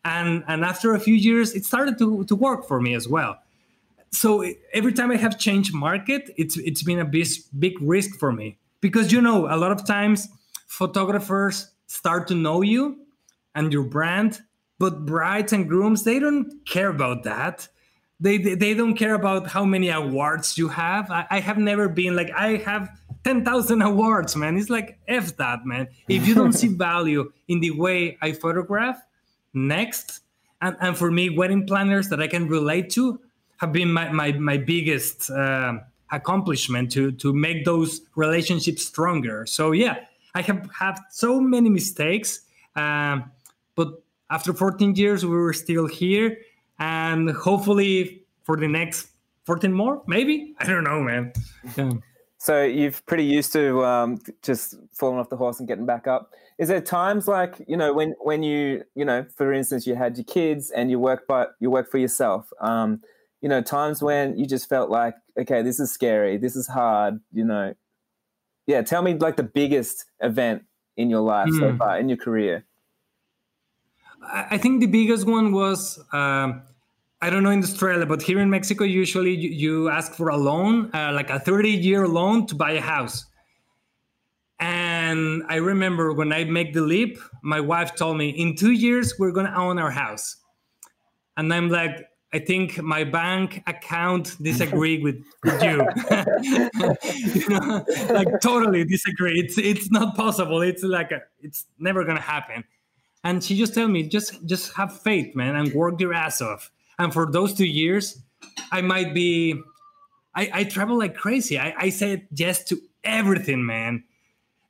[0.04, 3.38] And and after a few years it started to, to work for me as well.
[4.12, 8.32] So every time i have changed market it's it's been a big, big risk for
[8.32, 10.28] me because you know a lot of times
[10.66, 12.98] photographers start to know you
[13.54, 14.42] and your brand
[14.78, 17.68] but brides and grooms they don't care about that.
[18.20, 21.10] They they, they don't care about how many awards you have.
[21.10, 22.90] I, I have never been like i have
[23.24, 24.58] 10,000 awards man.
[24.58, 25.88] It's like f that man.
[26.08, 29.00] If you don't see value in the way i photograph
[29.54, 30.20] next.
[30.60, 33.20] And, and for me, wedding planners that I can relate to
[33.58, 35.78] have been my, my, my biggest uh,
[36.12, 39.46] accomplishment to, to make those relationships stronger.
[39.46, 39.96] So, yeah,
[40.34, 42.40] I have had so many mistakes.
[42.76, 43.30] Um,
[43.74, 46.38] but after 14 years, we were still here.
[46.78, 49.08] And hopefully, for the next
[49.46, 50.54] 14 more, maybe?
[50.58, 51.32] I don't know, man.
[51.76, 51.92] Yeah.
[52.38, 56.32] So, you've pretty used to um, just falling off the horse and getting back up
[56.58, 60.16] is there times like you know when when you you know for instance you had
[60.16, 63.00] your kids and you work but you work for yourself um
[63.42, 67.20] you know times when you just felt like okay this is scary this is hard
[67.32, 67.74] you know
[68.66, 70.62] yeah tell me like the biggest event
[70.96, 71.58] in your life mm.
[71.58, 71.76] so hmm.
[71.76, 72.64] far in your career
[74.32, 76.62] i think the biggest one was um
[77.24, 80.36] I don't know in Australia, but here in Mexico, usually you, you ask for a
[80.36, 83.26] loan, uh, like a 30 year loan to buy a house
[84.62, 89.18] And I remember when I make the leap, my wife told me, in two years,
[89.18, 90.36] we're going to own our house.
[91.36, 95.86] And I'm like, I think my bank account disagree with, with you.
[97.40, 99.38] you know, like totally disagree.
[99.38, 100.62] It's it's not possible.
[100.62, 102.64] It's like a, it's never gonna happen.
[103.24, 106.70] And she just tell me, just just have faith, man, and work your ass off.
[106.98, 108.18] And for those two years,
[108.70, 109.60] I might be
[110.34, 111.58] I, I travel like crazy.
[111.58, 114.04] I, I said yes to everything, man.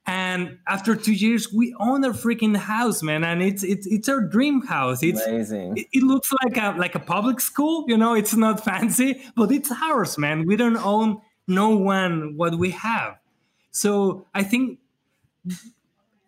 [0.07, 4.21] And after two years, we own a freaking house, man, and it's it's it's our
[4.21, 5.01] dream house.
[5.01, 5.77] It's amazing.
[5.77, 8.15] It, it, looks like a like a public school, you know.
[8.15, 10.45] It's not fancy, but it's ours, man.
[10.45, 13.17] We don't own no one what we have.
[13.71, 14.81] So I think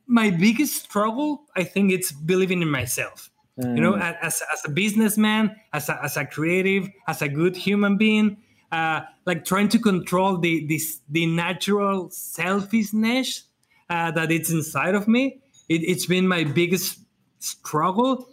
[0.07, 3.29] my biggest struggle, I think, it's believing in myself.
[3.59, 3.77] Mm.
[3.77, 4.18] You know, mm.
[4.22, 8.37] as as a businessman, as a, as a creative, as a good human being,
[8.70, 13.45] uh, like trying to control the this the natural selfishness
[13.91, 15.41] uh, that it's inside of me.
[15.68, 16.99] It, it's been my biggest
[17.39, 18.28] struggle,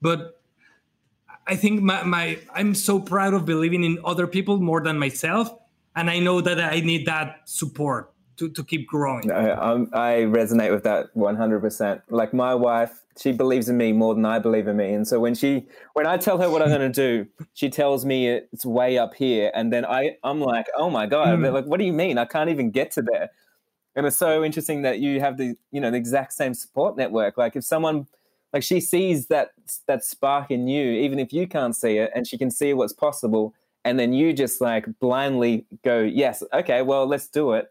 [0.00, 0.40] but
[1.46, 5.50] I think my, my I'm so proud of believing in other people more than myself,
[5.94, 9.30] and I know that I need that support to, to keep growing.
[9.30, 12.02] I, I resonate with that 100%.
[12.10, 14.92] Like my wife, she believes in me more than I believe in me.
[14.92, 18.04] And so when she, when I tell her what I'm going to do, she tells
[18.04, 19.52] me it's way up here.
[19.54, 21.52] And then I, I'm like, oh my God, mm.
[21.52, 22.18] like, what do you mean?
[22.18, 23.30] I can't even get to there.
[23.96, 27.38] And it's so interesting that you have the, you know, the exact same support network.
[27.38, 28.06] Like if someone,
[28.52, 29.52] like she sees that,
[29.86, 32.92] that spark in you, even if you can't see it and she can see what's
[32.92, 33.54] possible.
[33.84, 37.70] And then you just like blindly go, yes, okay, well, let's do it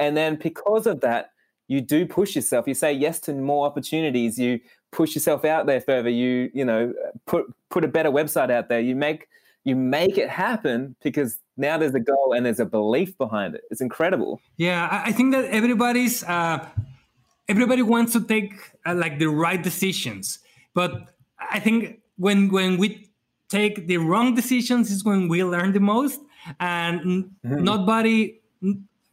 [0.00, 1.32] and then because of that,
[1.68, 2.66] you do push yourself.
[2.66, 4.38] You say yes to more opportunities.
[4.38, 4.58] You
[4.90, 6.08] push yourself out there further.
[6.08, 6.92] You you know
[7.26, 8.80] put put a better website out there.
[8.80, 9.28] You make
[9.64, 13.62] you make it happen because now there's a goal and there's a belief behind it.
[13.70, 14.40] It's incredible.
[14.56, 16.66] Yeah, I think that everybody's uh,
[17.48, 18.54] everybody wants to take
[18.86, 20.38] uh, like the right decisions,
[20.74, 23.10] but I think when when we
[23.48, 26.20] take the wrong decisions is when we learn the most,
[26.58, 27.64] and mm-hmm.
[27.64, 28.40] nobody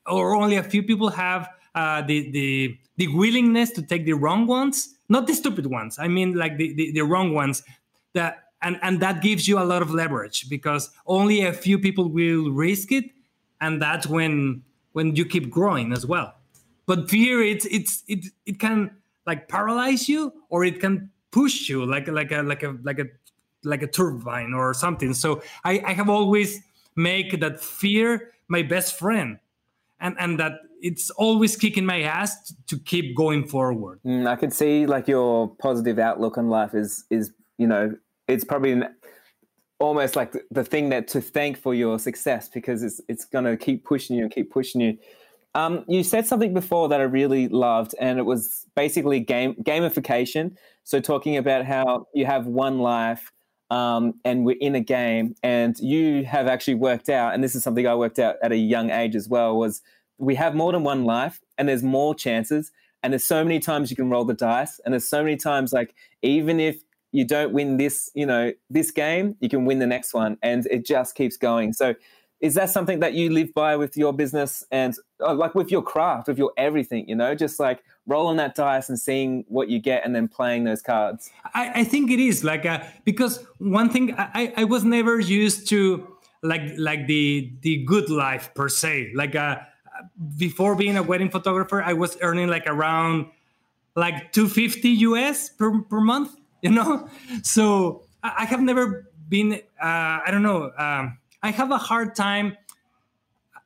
[0.06, 4.48] or only a few people have uh, the the the willingness to take the wrong
[4.48, 6.00] ones, not the stupid ones.
[6.00, 7.64] I mean, like the, the, the wrong ones.
[8.14, 12.10] That and and that gives you a lot of leverage because only a few people
[12.10, 13.05] will risk it,
[13.62, 16.34] and that's when when you keep growing as well.
[16.86, 18.91] But fear, it's it's it it can
[19.26, 23.05] like paralyze you, or it can push you like like a like a like a
[23.64, 25.14] like a turbine or something.
[25.14, 26.62] So I, I have always
[26.95, 29.39] make that fear my best friend
[29.99, 33.99] and and that it's always kicking my ass to keep going forward.
[34.05, 37.95] Mm, I can see like your positive outlook on life is is you know
[38.28, 38.95] it's probably an,
[39.80, 43.45] almost like the, the, thing that to thank for your success because it's it's going
[43.45, 44.97] to keep pushing you and keep pushing you.
[45.55, 50.55] Um, you said something before that I really loved, and it was basically game gamification.
[50.84, 53.32] So talking about how you have one life
[53.69, 57.63] um, and we're in a game and you have actually worked out and this is
[57.63, 59.82] something i worked out at a young age as well was
[60.17, 62.71] we have more than one life and there's more chances
[63.03, 65.73] and there's so many times you can roll the dice and there's so many times
[65.73, 66.82] like even if
[67.18, 70.68] you don't win this you know this game you can win the next one and
[70.68, 71.74] it just keeps going.
[71.74, 71.95] So
[72.39, 75.82] is that something that you live by with your business and uh, like with your
[75.82, 79.80] craft with your everything you know just like rolling that dice and seeing what you
[79.80, 81.32] get and then playing those cards?
[81.53, 85.68] I, I think it is like uh, because one thing I, I was never used
[85.70, 86.07] to
[86.43, 89.11] like like the the good life per se.
[89.15, 89.57] Like uh
[90.38, 93.26] before being a wedding photographer i was earning like around
[93.95, 96.36] like 250 us per, per month
[96.70, 97.07] you know
[97.43, 102.15] so i, I have never been uh, i don't know um, I have a hard
[102.15, 102.57] time,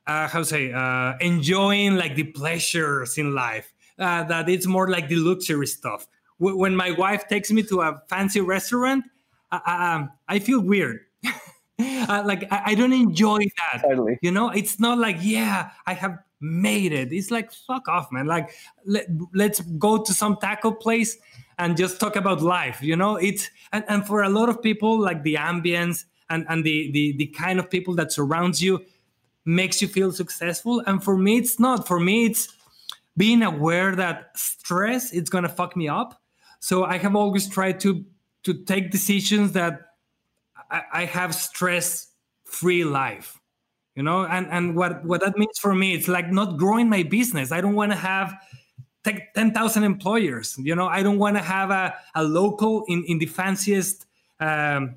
[0.06, 3.74] uh, how to say, uh, enjoying like the pleasures in life.
[3.98, 6.08] Uh, that it's more like the luxury stuff.
[6.40, 9.06] W- when my wife takes me to a fancy restaurant,
[9.52, 11.02] um, I feel weird.
[11.80, 13.82] Uh, like I, I, don't enjoy that.
[13.82, 14.20] Totally.
[14.22, 17.12] You know, it's not like yeah, I have made it.
[17.12, 18.28] It's like fuck off, man.
[18.28, 18.52] Like
[18.86, 21.18] let, let's go to some taco place
[21.62, 22.82] and just talk about life.
[22.82, 26.64] You know, it's and, and for a lot of people, like the ambience and, and
[26.64, 28.84] the, the, the kind of people that surrounds you
[29.46, 30.82] makes you feel successful.
[30.88, 31.88] And for me, it's not.
[31.88, 32.50] For me, it's
[33.16, 36.20] being aware that stress it's gonna fuck me up.
[36.60, 38.04] So I have always tried to
[38.44, 39.82] to take decisions that
[40.70, 42.08] I, I have stress
[42.44, 43.40] free life.
[43.96, 47.04] You know, and and what what that means for me, it's like not growing my
[47.04, 47.52] business.
[47.52, 48.34] I don't want to have
[49.04, 50.56] 10,000 employers.
[50.58, 54.06] You know, I don't want to have a, a local in, in the fanciest
[54.40, 54.96] um,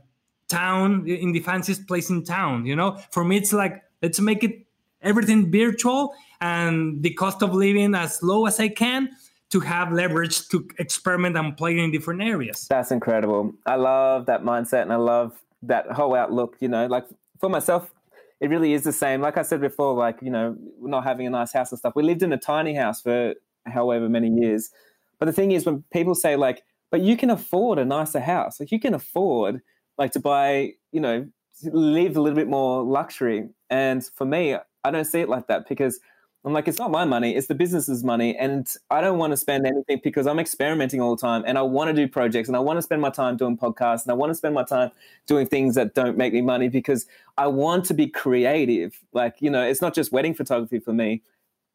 [0.49, 4.45] town in the fanciest place in town you know for me it's like let's make
[4.45, 4.67] it
[5.05, 9.11] everything virtual and the cost of living as low as I can
[9.51, 12.67] to have leverage to experiment and play in different areas.
[12.69, 13.55] That's incredible.
[13.67, 16.57] I love that mindset and I love that whole outlook.
[16.61, 17.07] You know, like
[17.39, 17.95] for myself,
[18.41, 19.21] it really is the same.
[19.21, 21.95] Like I said before, like, you know, not having a nice house and stuff.
[21.95, 23.35] We lived in a tiny house for
[23.67, 24.71] however many years.
[25.19, 28.61] But the thing is, when people say, like, but you can afford a nicer house,
[28.61, 29.61] like, you can afford,
[29.99, 31.27] like, to buy, you know,
[31.65, 33.49] live a little bit more luxury.
[33.71, 36.01] And for me, I don't see it like that because
[36.45, 38.37] I'm like, it's not my money, it's the business's money.
[38.37, 41.63] And I don't want to spend anything because I'm experimenting all the time and I
[41.63, 44.15] want to do projects and I want to spend my time doing podcasts and I
[44.15, 44.91] want to spend my time
[45.27, 47.07] doing things that don't make me money because
[47.39, 49.01] I want to be creative.
[49.15, 51.23] Like, you know, it's not just wedding photography for me,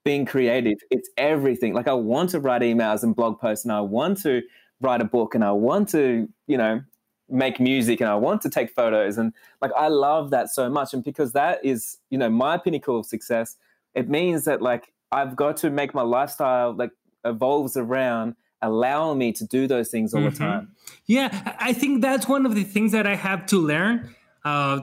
[0.04, 1.74] being creative, it's everything.
[1.74, 4.42] Like, I want to write emails and blog posts and I want to
[4.82, 6.82] write a book and I want to, you know,
[7.28, 9.18] make music and I want to take photos.
[9.18, 10.94] And like, I love that so much.
[10.94, 13.58] And because that is, you know, my pinnacle of success
[13.94, 16.92] it means that like I've got to make my lifestyle like
[17.26, 20.30] evolves around allowing me to do those things all mm-hmm.
[20.30, 20.76] the time.
[21.06, 24.16] Yeah, I think that's one of the things that I have to learn.
[24.44, 24.82] Uh,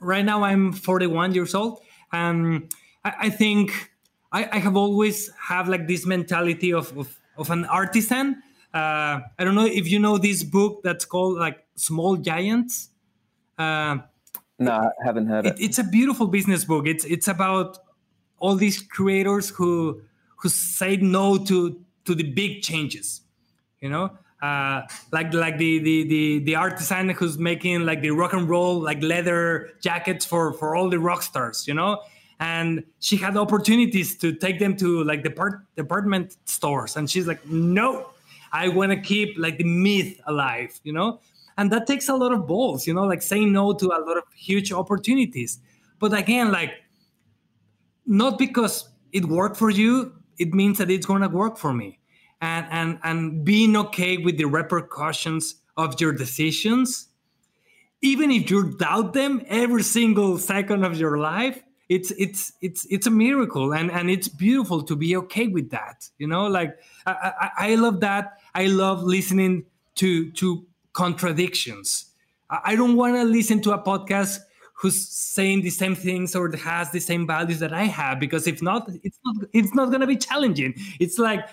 [0.00, 1.80] right now, I'm 41 years old,
[2.12, 2.72] and
[3.04, 3.90] I, I think
[4.32, 8.42] I, I, have always have like this mentality of of, of an artisan.
[8.74, 12.90] Uh, I don't know if you know this book that's called like Small Giants.
[13.58, 13.98] Uh,
[14.58, 15.64] no, I haven't heard it, it.
[15.64, 16.86] It's a beautiful business book.
[16.86, 17.78] It's it's about
[18.38, 20.02] all these creators who
[20.36, 23.22] who say no to to the big changes
[23.80, 24.10] you know
[24.42, 28.78] uh, like like the, the the the artisan who's making like the rock and roll
[28.80, 32.00] like leather jackets for for all the rock stars you know
[32.40, 36.96] and she had opportunities to take them to like depart, department stores.
[36.96, 38.10] And she's like no
[38.52, 41.20] i want to keep like the myth alive you know?
[41.58, 44.16] And that takes a lot of balls you know like saying no to a lot
[44.16, 45.58] of huge opportunities.
[45.98, 46.74] But again like
[48.04, 51.98] not because it worked for you it means that it's going to work for me.
[52.40, 57.08] And and and being okay with the repercussions of your decisions
[58.02, 63.06] even if you doubt them every single second of your life it's it's it's it's
[63.06, 66.46] a miracle and and it's beautiful to be okay with that you know?
[66.46, 68.38] Like i i, I love that.
[68.54, 69.64] I love listening
[69.96, 72.06] to to contradictions.
[72.48, 74.38] I don't want to listen to a podcast
[74.74, 78.62] who's saying the same things or has the same values that I have because if
[78.62, 80.74] not it's not it's not going to be challenging.
[81.00, 81.46] It's like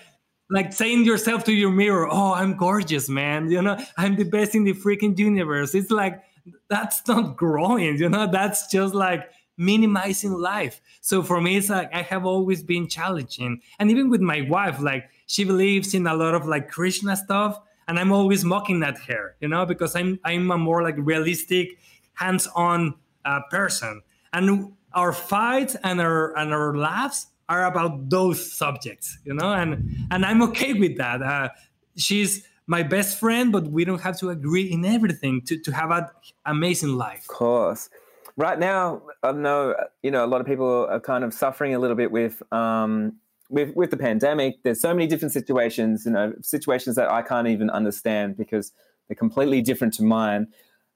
[0.50, 3.78] like saying yourself to your mirror oh I'm gorgeous man you know?
[3.96, 5.74] I'm the best in the freaking universe.
[5.74, 6.22] It's like
[6.68, 8.26] that's not growing you know?
[8.26, 10.80] That's just like minimizing life.
[11.00, 13.60] So for me it's like I have always been challenging.
[13.78, 17.60] And even with my wife like she believes in a lot of like Krishna stuff
[17.86, 21.78] and I'm always mocking at her you know because I'm I'm a more like realistic
[22.14, 22.94] hands-on
[23.24, 24.02] uh, person.
[24.32, 30.06] And our fights and our and our laughs are about those subjects you know and
[30.10, 31.22] and i'm okay with that.
[31.22, 31.48] Uh,
[31.96, 35.90] she's my best friend but we don't have to agree in everything to, to have
[35.90, 36.06] an
[36.46, 37.20] amazing life.
[37.20, 37.90] Of course
[38.36, 41.78] right now i know you know a lot of people are kind of suffering a
[41.78, 43.12] little bit with um
[43.50, 47.46] with with the pandemic there's so many different situations you know situations that i can't
[47.48, 48.72] even understand because
[49.08, 50.48] they're completely different to mine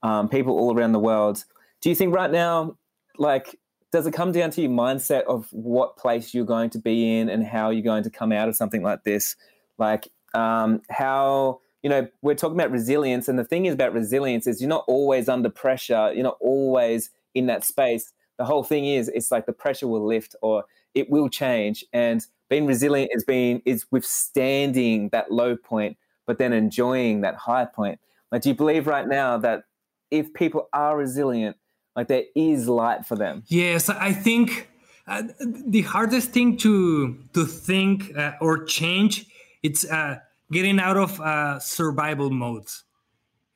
[0.03, 1.45] um, people all around the world
[1.81, 2.77] do you think right now,
[3.19, 3.59] like,
[3.93, 7.29] does it come down to your mindset of what place you're going to be in
[7.29, 9.37] and how you're going to come out of something like this?
[9.79, 14.47] Like, um, how you know we're talking about resilience, and the thing is about resilience
[14.47, 16.13] is you're not always under pressure.
[16.13, 18.13] You're not always in that space.
[18.39, 20.65] The whole thing is it's like the pressure will lift or
[20.95, 26.53] it will change, and being resilient is being is withstanding that low point, but then
[26.53, 28.01] enjoying that high point.
[28.33, 29.65] Like, do you believe right now that
[30.11, 31.57] if people are resilient,
[31.97, 33.43] like there is light for them.
[33.49, 34.69] Yes, I think
[35.07, 35.25] uh,
[35.67, 39.27] the hardest thing to to think uh, or change
[39.63, 40.19] it's uh,
[40.53, 42.69] getting out of uh, survival mode.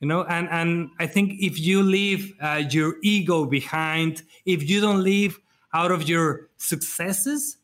[0.03, 4.81] You know, and and I think if you leave uh, your ego behind, if you
[4.81, 5.39] don't live
[5.73, 7.55] out of your successes,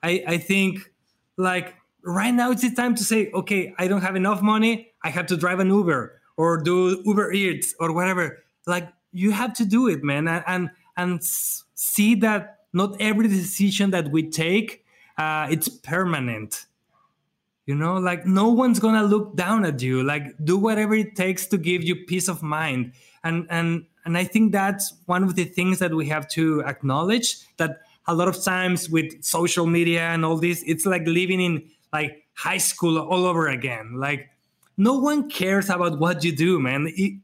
[0.00, 0.92] I I think
[1.36, 1.74] like
[2.04, 5.26] right now it's the time to say, okay, I don't have enough money, I have
[5.26, 8.44] to drive an Uber or do Uber Eats or whatever.
[8.64, 13.90] Like you have to do it, man, and and, and see that not every decision
[13.90, 14.84] that we take
[15.16, 16.66] uh, it's permanent.
[17.68, 20.02] You know, like no one's gonna look down at you.
[20.02, 22.92] Like do whatever it takes to give you peace of mind,
[23.22, 27.36] and and and I think that's one of the things that we have to acknowledge
[27.58, 31.68] that a lot of times with social media and all this, it's like living in
[31.92, 33.96] like high school all over again.
[33.96, 34.30] Like
[34.78, 36.90] no one cares about what you do, man.
[36.96, 37.20] It,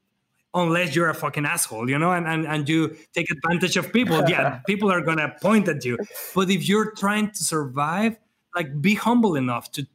[0.52, 4.22] unless you're a fucking asshole, you know, and, and, and you take advantage of people.
[4.28, 5.96] Yeah, people are gonna point at you.
[6.34, 8.18] But if you're trying to survive,
[8.54, 9.86] like be humble enough to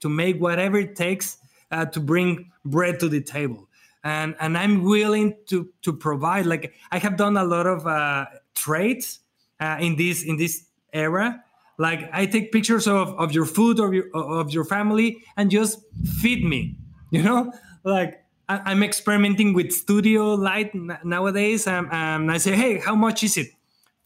[0.00, 1.38] to make whatever it takes
[1.70, 3.68] uh, to bring bread to the table.
[4.04, 6.46] And and I'm willing to to provide.
[6.46, 9.20] Like I have done a lot of uh, trades
[9.60, 11.42] uh, in this in this era.
[11.78, 15.80] Like I take pictures of, of your food or your of your family and just
[16.20, 16.76] feed me.
[17.10, 17.50] You know,
[17.84, 20.74] like I'm experimenting with studio light
[21.04, 21.66] nowadays.
[21.66, 23.48] Um, um, I say, hey, how much is it?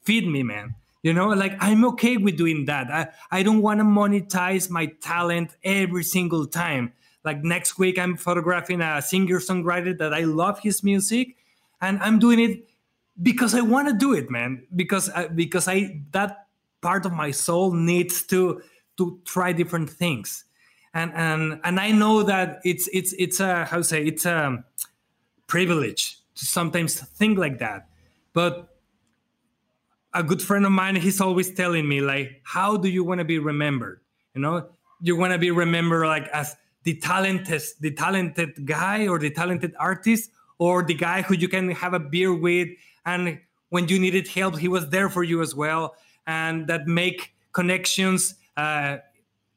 [0.03, 0.77] Feed me, man.
[1.03, 2.91] You know, like I'm okay with doing that.
[2.91, 6.93] I, I don't want to monetize my talent every single time.
[7.25, 11.37] Like next week, I'm photographing a singer songwriter that I love his music,
[11.81, 12.69] and I'm doing it
[13.21, 14.67] because I want to do it, man.
[14.75, 16.47] Because I, because I that
[16.81, 18.63] part of my soul needs to
[18.97, 20.45] to try different things
[20.95, 24.65] and and and I know that it's it's it's a how to say it's a
[25.47, 27.89] privilege to sometimes think like that,
[28.33, 28.72] but
[30.15, 33.25] a good friend of mine he's always telling me like how do you want to
[33.25, 34.01] be remembered
[34.35, 34.67] you know
[35.01, 39.75] you want to be remembered like as the talented the talented guy or the talented
[39.79, 42.69] artist or the guy who you can have a beer with
[43.07, 43.39] and
[43.71, 45.95] when you needed help he was there for you as well
[46.27, 48.99] and that make connections uh,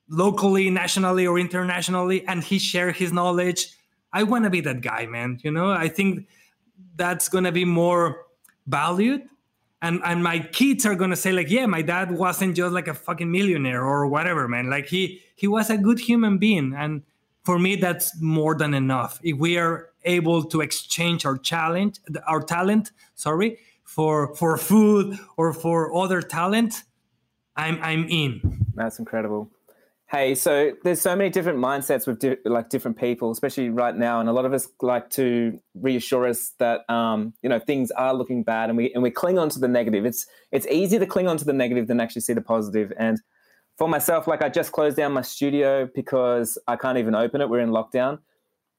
[0.10, 3.70] locally, nationally, or internationally, and he share his knowledge.
[4.14, 5.40] I want to be that guy, man.
[5.44, 6.28] You know, I think
[6.96, 8.26] that's gonna be more
[8.68, 9.28] valued.
[9.86, 12.94] And, and my kids are gonna say like yeah my dad wasn't just like a
[12.94, 14.70] fucking millionaire or whatever man.
[14.70, 16.74] Like he he was a good human being.
[16.76, 17.04] And
[17.44, 19.20] for me that's more than enough.
[19.22, 25.54] If we are able to exchange our challenge our talent sorry for for food or
[25.54, 26.84] for other talent
[27.56, 28.66] i'm i'm in.
[28.74, 29.52] That's incredible
[30.08, 34.20] Hey, so there's so many different mindsets with di- like different people, especially right now,
[34.20, 38.14] and a lot of us like to reassure us that um, you know things are
[38.14, 40.06] looking bad, and we and we cling on to the negative.
[40.06, 42.94] It's it's easier to cling on to the negative than actually see the positive.
[43.00, 43.20] And
[43.80, 47.50] for myself, like I just closed down my studio because I can't even open it.
[47.50, 48.20] We're in lockdown,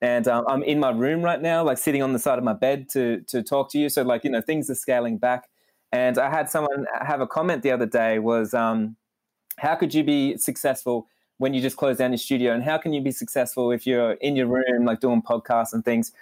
[0.01, 2.55] and um, I'm in my room right now, like sitting on the side of my
[2.55, 3.89] bed to to talk to you.
[3.89, 5.49] So like you know things are scaling back.
[5.91, 8.97] And I had someone have a comment the other day was, um,
[9.59, 11.09] how could you be successful?
[11.39, 14.13] When you just close down your studio and how can you be successful if you're
[14.13, 16.13] in your room like doing podcasts and things?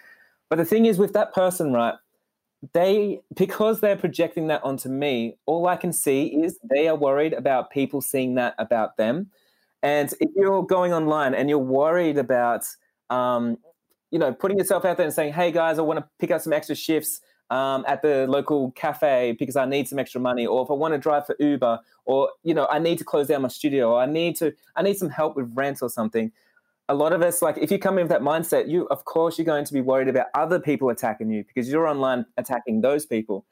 [0.49, 1.95] But the thing is with that person right
[2.73, 7.33] they because they're projecting that onto me all i can see is they are worried
[7.35, 9.31] about people seeing that about them.
[9.83, 12.65] And if you're going online and you're worried about
[13.11, 13.59] um,
[14.11, 16.41] you know putting yourself out there and saying hey guys i want to pick up
[16.41, 20.62] some extra shifts um, at the local cafe because I need some extra money, or
[20.62, 23.42] if I want to drive for Uber, or you know, I need to close down
[23.42, 26.32] my studio, or I need to, I need some help with rent or something.
[26.88, 29.38] A lot of us, like, if you come in with that mindset, you, of course,
[29.38, 33.07] you're going to be worried about other people attacking you because you're online attacking those
[33.07, 33.47] people.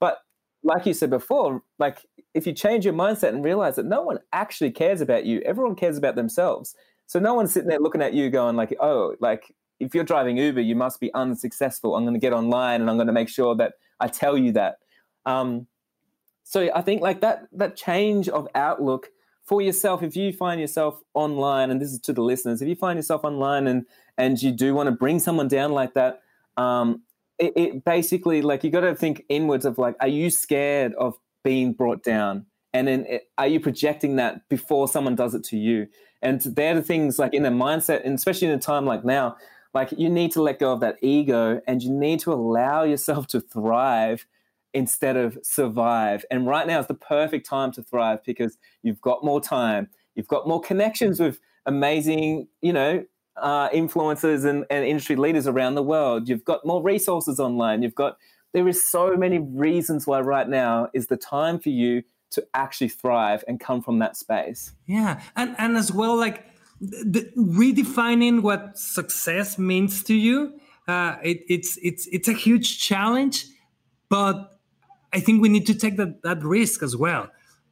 [0.00, 0.20] But
[0.62, 4.18] like you said before, like, if you change your mindset and realize that no one
[4.32, 6.74] actually cares about you, everyone cares about themselves.
[7.06, 10.36] So no one's sitting there looking at you going like, oh, like if you're driving
[10.36, 11.96] Uber, you must be unsuccessful.
[11.96, 14.52] I'm going to get online and I'm going to make sure that I tell you
[14.52, 14.78] that.
[15.26, 15.66] Um,
[16.44, 19.10] so I think like that that change of outlook
[19.44, 20.02] for yourself.
[20.02, 23.24] If you find yourself online, and this is to the listeners, if you find yourself
[23.24, 26.22] online and and you do want to bring someone down like that,
[26.56, 27.02] um,
[27.38, 31.18] it, it basically like you got to think inwards of like, are you scared of
[31.44, 32.46] being brought down?
[32.72, 35.86] And then it, are you projecting that before someone does it to you?
[36.20, 39.36] And they're the things like in a mindset, and especially in a time like now,
[39.74, 43.26] like you need to let go of that ego and you need to allow yourself
[43.28, 44.26] to thrive
[44.74, 46.24] instead of survive.
[46.30, 50.28] And right now is the perfect time to thrive because you've got more time, you've
[50.28, 53.04] got more connections with amazing, you know,
[53.36, 56.28] uh, influencers and, and industry leaders around the world.
[56.28, 57.82] You've got more resources online.
[57.82, 58.18] You've got
[58.52, 62.88] there is so many reasons why right now is the time for you to actually
[62.88, 64.72] thrive and come from that space.
[64.86, 66.46] Yeah, and and as well like
[66.80, 73.46] the, redefining what success means to you uh, it, it's it's it's a huge challenge
[74.08, 74.58] but
[75.12, 77.28] i think we need to take that, that risk as well.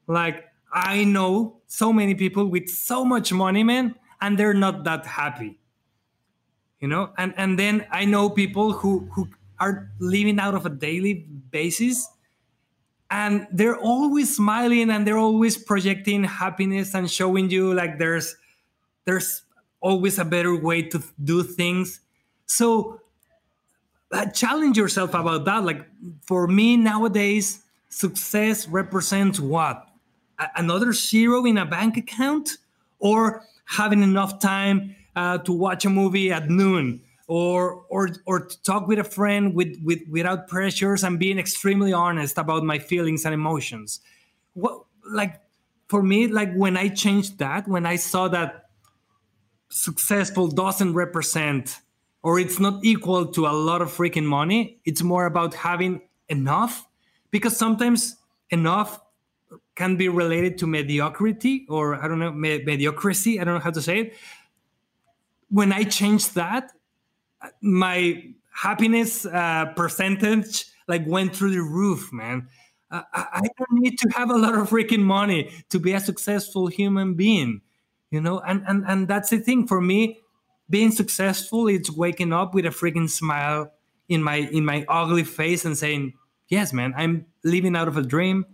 [0.06, 5.06] Like i know so many people with so much money man and they're not that
[5.06, 5.58] happy.
[6.80, 9.28] You know and and then i know people who who
[9.58, 12.06] are living out of a daily basis
[13.10, 18.36] and they're always smiling and they're always projecting happiness and showing you like there's
[19.06, 19.42] there's
[19.80, 22.00] always a better way to do things.
[22.44, 23.00] So
[24.12, 25.64] uh, challenge yourself about that.
[25.64, 25.86] Like
[26.22, 29.88] for me nowadays, success represents what?
[30.38, 32.58] A- another zero in a bank account
[32.98, 38.62] or having enough time uh, to watch a movie at noon or or or to
[38.62, 43.24] talk with a friend with, with without pressures and being extremely honest about my feelings
[43.24, 43.98] and emotions
[44.54, 45.40] what like
[45.88, 48.65] for me like when i changed that when i saw that
[49.68, 51.80] successful doesn't represent
[52.22, 54.80] or it's not equal to a lot of freaking money.
[54.84, 56.86] It's more about having enough
[57.30, 58.16] because sometimes
[58.50, 59.00] enough
[59.74, 63.70] can be related to mediocrity or i don't know me- mediocrity i don't know how
[63.70, 64.14] to say it.
[65.50, 66.72] When i changed that
[67.60, 72.48] my happiness uh, percentage like went through the roof, man.
[72.90, 76.68] Uh, I don't need to have a lot of freaking money to be a successful
[76.68, 77.60] human being,
[78.10, 78.40] you know.
[78.40, 80.20] And and and that's the thing for me.
[80.68, 83.72] Being successful, it's waking up with a freaking smile
[84.08, 86.14] in my in my ugly face and saying,
[86.48, 88.46] "Yes, man, I'm living out of a dream.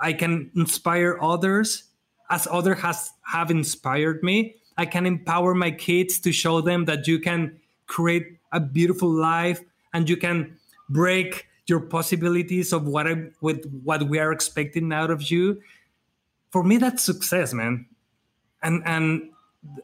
[0.00, 1.84] I can inspire others
[2.30, 4.56] as other has have inspired me.
[4.76, 9.60] I can empower my kids to show them that you can create a beautiful life
[9.92, 10.56] and you can
[10.88, 15.62] break your possibilities of what I, with what we are expecting out of you
[16.50, 17.86] for me that's success man
[18.62, 19.30] and and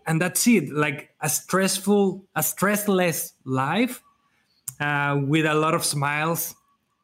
[0.06, 0.70] and that's it.
[0.70, 4.02] Like a stressful a stressless life
[4.80, 6.54] uh, with a lot of smiles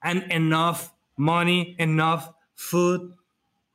[0.02, 3.12] and enough money enough food.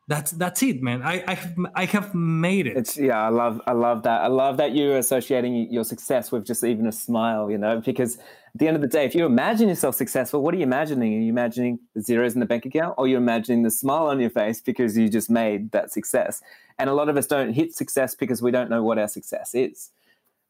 [0.08, 1.04] That's that's it man.
[1.04, 2.76] I i have, I have made it.
[2.78, 4.22] It's yeah i love i love that.
[4.22, 8.18] I love that you're associating your success with just even a smile you know because
[8.54, 11.14] at the end of the day if you imagine yourself successful what are you imagining
[11.14, 14.20] are you imagining the zeros in the bank account or you're imagining the smile on
[14.20, 16.42] your face because you just made that success
[16.78, 19.54] and a lot of us don't hit success because we don't know what our success
[19.54, 19.92] is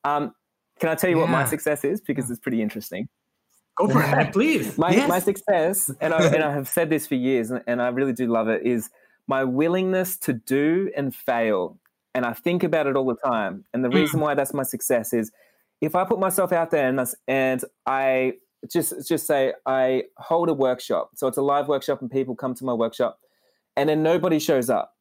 [0.03, 0.33] um,
[0.79, 1.23] can i tell you yeah.
[1.23, 3.07] what my success is because it's pretty interesting
[3.79, 4.77] Go for it, please.
[4.77, 5.07] my, yes.
[5.07, 8.27] my success, and I, and I have said this for years, and I really do
[8.27, 8.89] love it, is
[9.25, 11.77] my willingness to do and fail.
[12.13, 13.63] And I think about it all the time.
[13.73, 14.23] And the reason mm.
[14.23, 15.31] why that's my success is
[15.81, 18.33] if I put myself out there and, and I
[18.69, 21.11] just just say I hold a workshop.
[21.15, 23.19] So it's a live workshop and people come to my workshop
[23.77, 24.95] and then nobody shows up.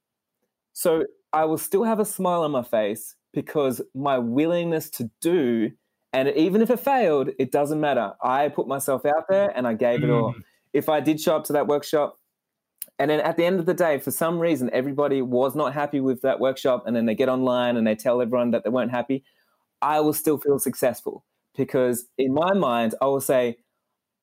[0.73, 5.73] So I will still have a smile on my face because my willingness to do
[6.13, 8.13] and even if it failed, it doesn't matter.
[8.23, 10.33] I put myself out there and I gave it all.
[10.33, 10.43] Mm.
[10.73, 12.19] If I did show up to that workshop
[12.99, 16.01] and then at the end of the day, for some reason, everybody was not happy
[16.01, 16.85] with that workshop.
[16.87, 19.25] And then they get online and they tell everyone that they weren't happy.
[19.83, 21.25] I will still feel successful
[21.57, 23.59] because in my mind, I will say,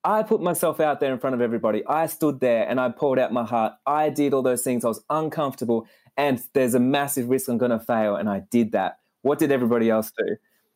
[0.04, 1.84] I put myself out there in front of everybody.
[1.88, 3.74] I stood there and I poured out my heart.
[3.88, 4.86] I did all those things.
[4.86, 8.16] I was uncomfortable and there's a massive risk I'm going to fail.
[8.16, 9.00] And I did that.
[9.24, 10.36] What did everybody else do?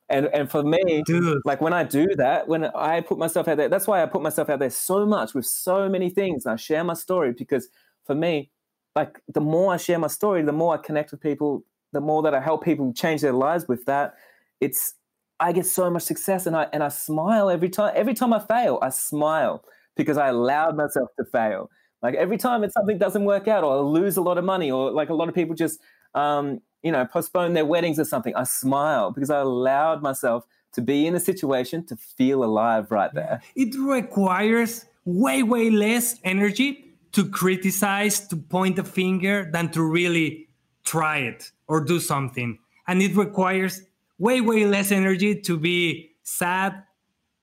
[0.09, 1.43] And, and for me, Dude.
[1.45, 4.23] like when I do that, when I put myself out there, that's why I put
[4.23, 6.47] myself out there so much with so many things.
[6.47, 7.69] I share my story because
[8.05, 8.49] for me,
[8.95, 11.63] like the more I share my story, the more I connect with people,
[11.93, 14.15] the more that I help people change their lives with that,
[14.59, 14.93] it's
[15.39, 17.93] I get so much success and I and I smile every time.
[17.95, 19.63] Every time I fail, I smile
[19.95, 21.69] because I allowed myself to fail.
[22.01, 24.71] Like every time it's something doesn't work out or I lose a lot of money
[24.71, 25.79] or like a lot of people just
[26.15, 30.81] um, you know, postpone their weddings or something, I smile because I allowed myself to
[30.81, 33.41] be in a situation to feel alive right there.
[33.55, 40.47] It requires way, way less energy to criticize, to point a finger, than to really
[40.83, 42.59] try it or do something.
[42.87, 43.81] And it requires
[44.19, 46.83] way, way less energy to be sad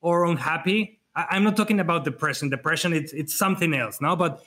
[0.00, 1.00] or unhappy.
[1.16, 2.50] I, am not talking about depression.
[2.50, 4.14] Depression, it's, it's something else, no?
[4.14, 4.44] But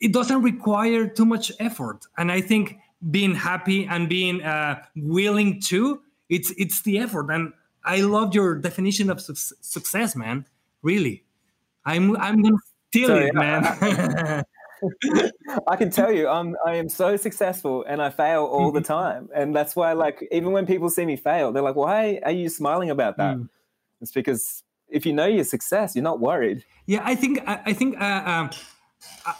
[0.00, 2.06] it doesn't require too much effort.
[2.16, 2.78] And I think
[3.10, 7.30] being happy and being uh, willing to, it's, it's the effort.
[7.30, 7.52] And
[7.84, 10.46] I love your definition of su- success, man.
[10.82, 11.24] Really.
[11.84, 14.44] I'm, I'm going to steal so, it, man.
[15.68, 19.28] I can tell you, I'm I am so successful and I fail all the time,
[19.34, 22.48] and that's why, like, even when people see me fail, they're like, "Why are you
[22.48, 23.48] smiling about that?" Mm.
[24.00, 26.64] It's because if you know your success, you're not worried.
[26.86, 28.50] Yeah, I think I, I think uh, um,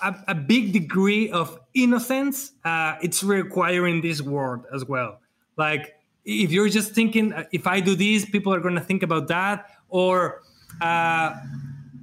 [0.03, 5.21] a, a, big degree of innocence uh, it's requiring this world as well.
[5.57, 9.03] Like, if you're just thinking, uh, if I do this, people are going to think
[9.03, 10.43] about that, or
[10.81, 11.35] uh,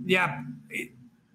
[0.05, 0.41] yeah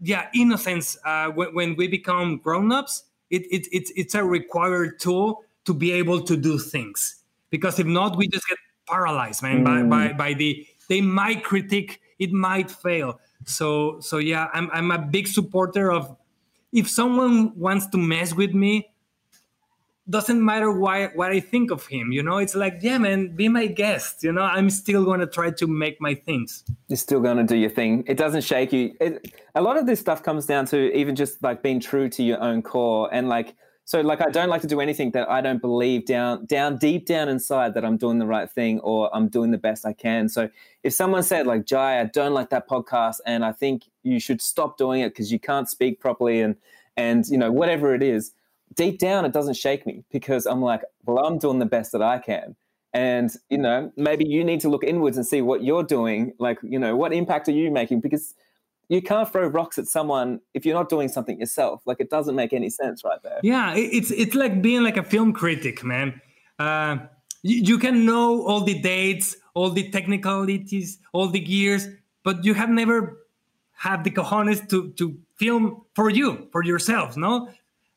[0.01, 0.97] yeah, innocence.
[1.05, 5.93] Uh, when, when we become grown-ups, it, it, it, it's a required tool to be
[5.93, 7.23] able to do things.
[7.51, 9.91] Because if not, we just get paralyzed, man, mm.
[9.91, 13.21] by, by, by the they might critique, it might fail.
[13.45, 16.17] So so yeah, I'm I'm a big supporter of
[16.73, 18.91] if someone wants to mess with me,
[20.11, 22.13] doesn't matter why what I think of him.
[22.13, 24.23] You know, it's like, yeah, man, be my guest.
[24.23, 26.65] You know, I'm still going to try to make my things.
[26.89, 28.05] You're still going to do your thing.
[28.07, 28.95] It doesn't shake you.
[29.01, 32.23] It, a lot of this stuff comes down to even just like being true to
[32.23, 33.55] your own core and like
[33.85, 37.07] So like I don't like to do anything that I don't believe down down deep
[37.07, 40.29] down inside that I'm doing the right thing or I'm doing the best I can.
[40.29, 40.51] So
[40.83, 44.43] if someone said like Jai, I don't like that podcast and I think you should
[44.43, 46.57] stop doing it because you can't speak properly and
[46.99, 48.33] and you know whatever it is,
[48.75, 52.03] deep down it doesn't shake me because I'm like, well, I'm doing the best that
[52.03, 52.57] I can.
[52.93, 56.33] And you know, maybe you need to look inwards and see what you're doing.
[56.39, 58.01] Like, you know, what impact are you making?
[58.01, 58.35] Because
[58.89, 61.83] you can't throw rocks at someone if you're not doing something yourself.
[61.85, 63.41] Like it doesn't make any sense right there.
[63.43, 66.21] Yeah, it's it's like being like a film critic, man.
[66.59, 66.99] Uh,
[67.43, 71.89] you, you can know all the dates, all the technicalities, all the gears,
[72.25, 73.19] but you have never
[73.73, 77.49] had the cojones to to film for you, for yourself, no?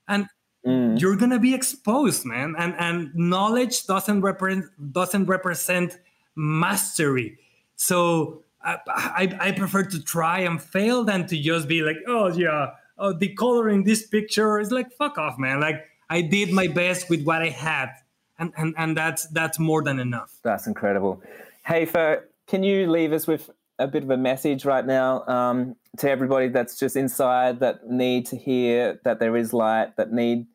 [0.07, 0.27] And
[0.65, 0.99] mm.
[0.99, 2.55] you're gonna be exposed, man.
[2.57, 5.97] And and knowledge doesn't represent doesn't represent
[6.35, 7.37] mastery.
[7.75, 12.27] So I, I, I prefer to try and fail than to just be like, oh
[12.27, 15.59] yeah, oh the color in this picture is like fuck off, man.
[15.59, 17.89] Like I did my best with what I had,
[18.37, 20.37] and and and that's that's more than enough.
[20.43, 21.21] That's incredible.
[21.65, 23.49] Hey, Fer, can you leave us with
[23.79, 28.25] a bit of a message right now um, to everybody that's just inside that need
[28.27, 30.47] to hear that there is light, that need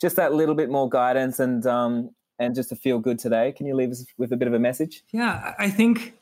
[0.00, 3.52] just that little bit more guidance and um, and just to feel good today.
[3.52, 5.02] Can you leave us with a bit of a message?
[5.12, 6.14] Yeah, I think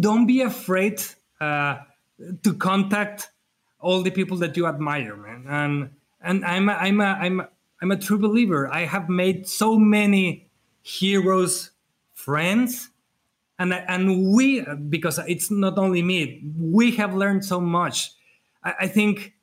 [0.00, 1.02] don't be afraid
[1.40, 1.78] uh,
[2.42, 3.30] to contact
[3.78, 5.44] all the people that you admire, man.
[5.48, 7.48] And and I'm a, I'm a, I'm a,
[7.80, 8.68] I'm a true believer.
[8.72, 10.50] I have made so many
[10.82, 11.70] heroes
[12.12, 12.90] friends,
[13.60, 16.42] and and we because it's not only me.
[16.58, 18.10] We have learned so much.
[18.64, 19.34] I, I think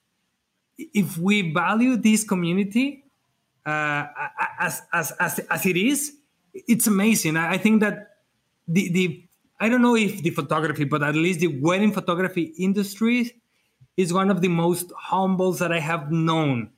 [0.77, 3.05] if we value this community
[3.65, 4.07] uh,
[4.59, 6.13] as, as as as it is,
[6.53, 7.37] it's amazing.
[7.37, 8.17] I, I think that
[8.67, 9.23] the the
[9.59, 13.39] I don't know if the photography, but at least the wedding photography industry
[13.97, 16.71] is one of the most humble that I have known.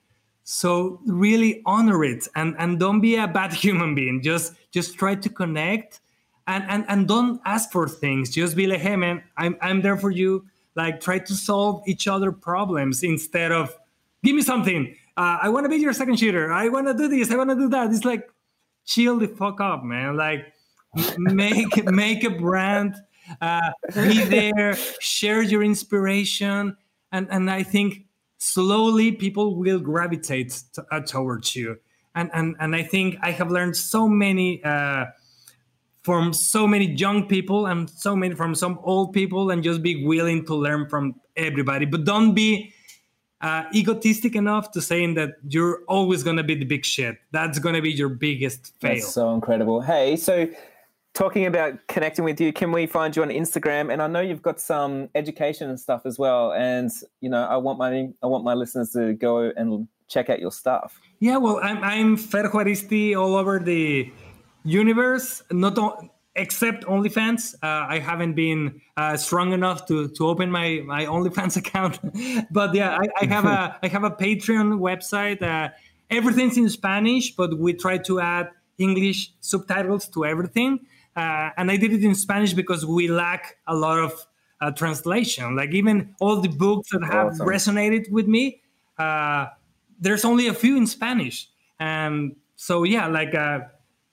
[0.44, 4.22] So really honor it and, and don't be a bad human being.
[4.22, 6.02] Just just try to connect
[6.50, 8.32] and, and, and don't ask for things.
[8.32, 10.46] Just be like, hey man, I'm I'm there for you.
[10.76, 13.76] Like try to solve each other problems instead of
[14.24, 14.96] give me something.
[15.16, 16.52] Uh, I want to be your second shooter.
[16.52, 17.32] I want to do this.
[17.32, 17.92] I want to do that.
[17.92, 18.30] It's like
[18.86, 20.18] chill the fuck up, man.
[20.18, 20.54] Like
[21.18, 22.96] make make a brand
[23.42, 26.76] uh, be there share your inspiration
[27.12, 28.06] and and i think
[28.38, 31.78] slowly people will gravitate to, uh, towards you
[32.16, 35.06] and and and i think i have learned so many uh,
[36.10, 40.04] from so many young people and so many from some old people and just be
[40.04, 42.74] willing to learn from everybody but don't be
[43.42, 47.60] uh, egotistic enough to saying that you're always going to be the big shit that's
[47.60, 50.48] going to be your biggest fail that's so incredible hey so
[51.14, 53.92] talking about connecting with you, can we find you on Instagram?
[53.92, 56.54] And I know you've got some education and stuff as well.
[56.54, 56.90] And
[57.20, 60.52] you know, I want my I want my listeners to go and check out your
[60.52, 61.00] stuff.
[61.20, 64.12] Yeah, well, I'm I'm Fer Juaristi all over the
[64.64, 67.56] universe, not on, except OnlyFans.
[67.56, 72.00] Uh, I haven't been uh, strong enough to to open my my OnlyFans account,
[72.52, 75.42] but yeah, I, I have a I have a Patreon website.
[75.42, 75.70] Uh,
[76.10, 80.80] everything's in Spanish, but we try to add English subtitles to everything.
[81.16, 84.26] Uh, and I did it in Spanish because we lack a lot of
[84.62, 85.56] uh, translation.
[85.56, 87.48] Like even all the books that have awesome.
[87.48, 88.62] resonated with me,
[88.98, 89.48] uh,
[90.00, 91.50] there's only a few in Spanish.
[91.80, 93.60] And so yeah, like uh,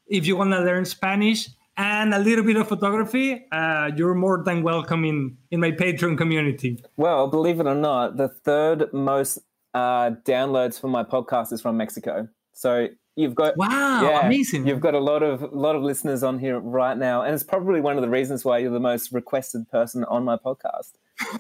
[0.06, 4.42] if you want to learn Spanish and a little bit of photography, uh, you're more
[4.44, 6.82] than welcome in in my Patreon community.
[6.96, 9.38] Well, believe it or not, the third most
[9.74, 12.28] uh, downloads for my podcast is from Mexico.
[12.52, 16.38] So you've got wow yeah, amazing you've got a lot of lot of listeners on
[16.38, 19.66] here right now and it's probably one of the reasons why you're the most requested
[19.70, 20.92] person on my podcast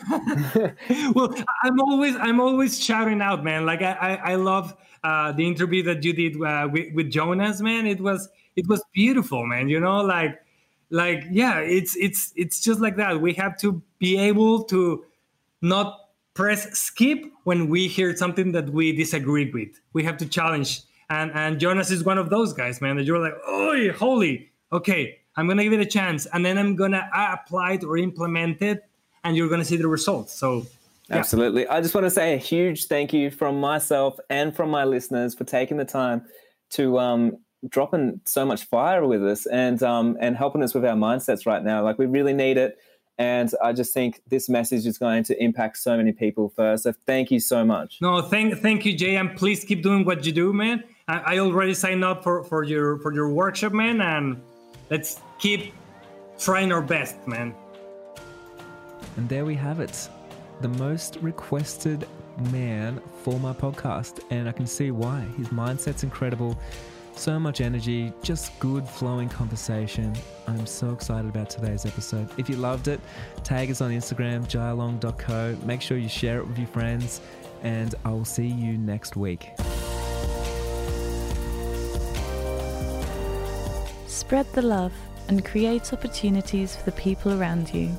[1.14, 5.46] well i'm always i'm always shouting out man like i i, I love uh, the
[5.46, 9.68] interview that you did uh, with, with jonas man it was it was beautiful man
[9.68, 10.40] you know like
[10.90, 15.04] like yeah it's it's it's just like that we have to be able to
[15.62, 16.00] not
[16.34, 21.30] press skip when we hear something that we disagree with we have to challenge and
[21.34, 22.96] and Jonas is one of those guys, man.
[22.96, 26.76] That you're like, oh, holy, okay, I'm gonna give it a chance, and then I'm
[26.76, 28.84] gonna apply it or implement it,
[29.24, 30.32] and you're gonna see the results.
[30.32, 30.66] So.
[31.08, 31.18] Yeah.
[31.18, 31.68] Absolutely.
[31.68, 35.36] I just want to say a huge thank you from myself and from my listeners
[35.36, 36.24] for taking the time
[36.70, 37.38] to um,
[37.68, 41.62] dropping so much fire with us and um, and helping us with our mindsets right
[41.62, 41.82] now.
[41.82, 42.78] Like we really need it.
[43.18, 46.82] And I just think this message is going to impact so many people first.
[46.82, 47.98] So thank you so much.
[48.02, 50.84] No, thank thank you, Jai, and please keep doing what you do, man.
[51.08, 54.42] I, already signed up for, for your for your workshop, man, and
[54.90, 55.72] let's keep
[56.36, 57.54] trying our best, man.
[59.16, 60.08] And there we have it,
[60.62, 62.06] the most requested
[62.50, 65.20] man for my podcast, and I can see why.
[65.38, 66.58] His mindset's incredible,
[67.18, 70.14] so much energy, just good flowing conversation.
[70.46, 72.28] I'm so excited about today's episode.
[72.38, 73.00] If you loved it,
[73.42, 75.56] tag us on Instagram, jailong.co.
[75.64, 77.20] Make sure you share it with your friends,
[77.62, 79.50] and I will see you next week.
[84.06, 84.92] Spread the love
[85.28, 87.90] and create opportunities for the people around you.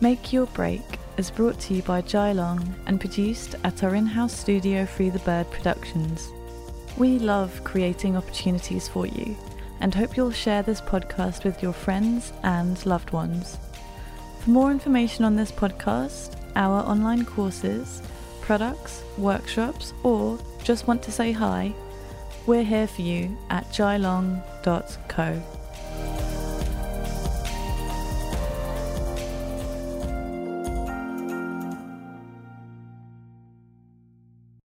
[0.00, 0.82] Make Your Break
[1.16, 5.10] is brought to you by Jai Long and produced at our in house studio Free
[5.10, 6.30] the Bird Productions.
[6.98, 9.36] We love creating opportunities for you
[9.80, 13.56] and hope you'll share this podcast with your friends and loved ones.
[14.40, 18.02] For more information on this podcast, our online courses,
[18.40, 21.72] products, workshops, or just want to say hi,
[22.46, 25.42] we're here for you at jailong.co.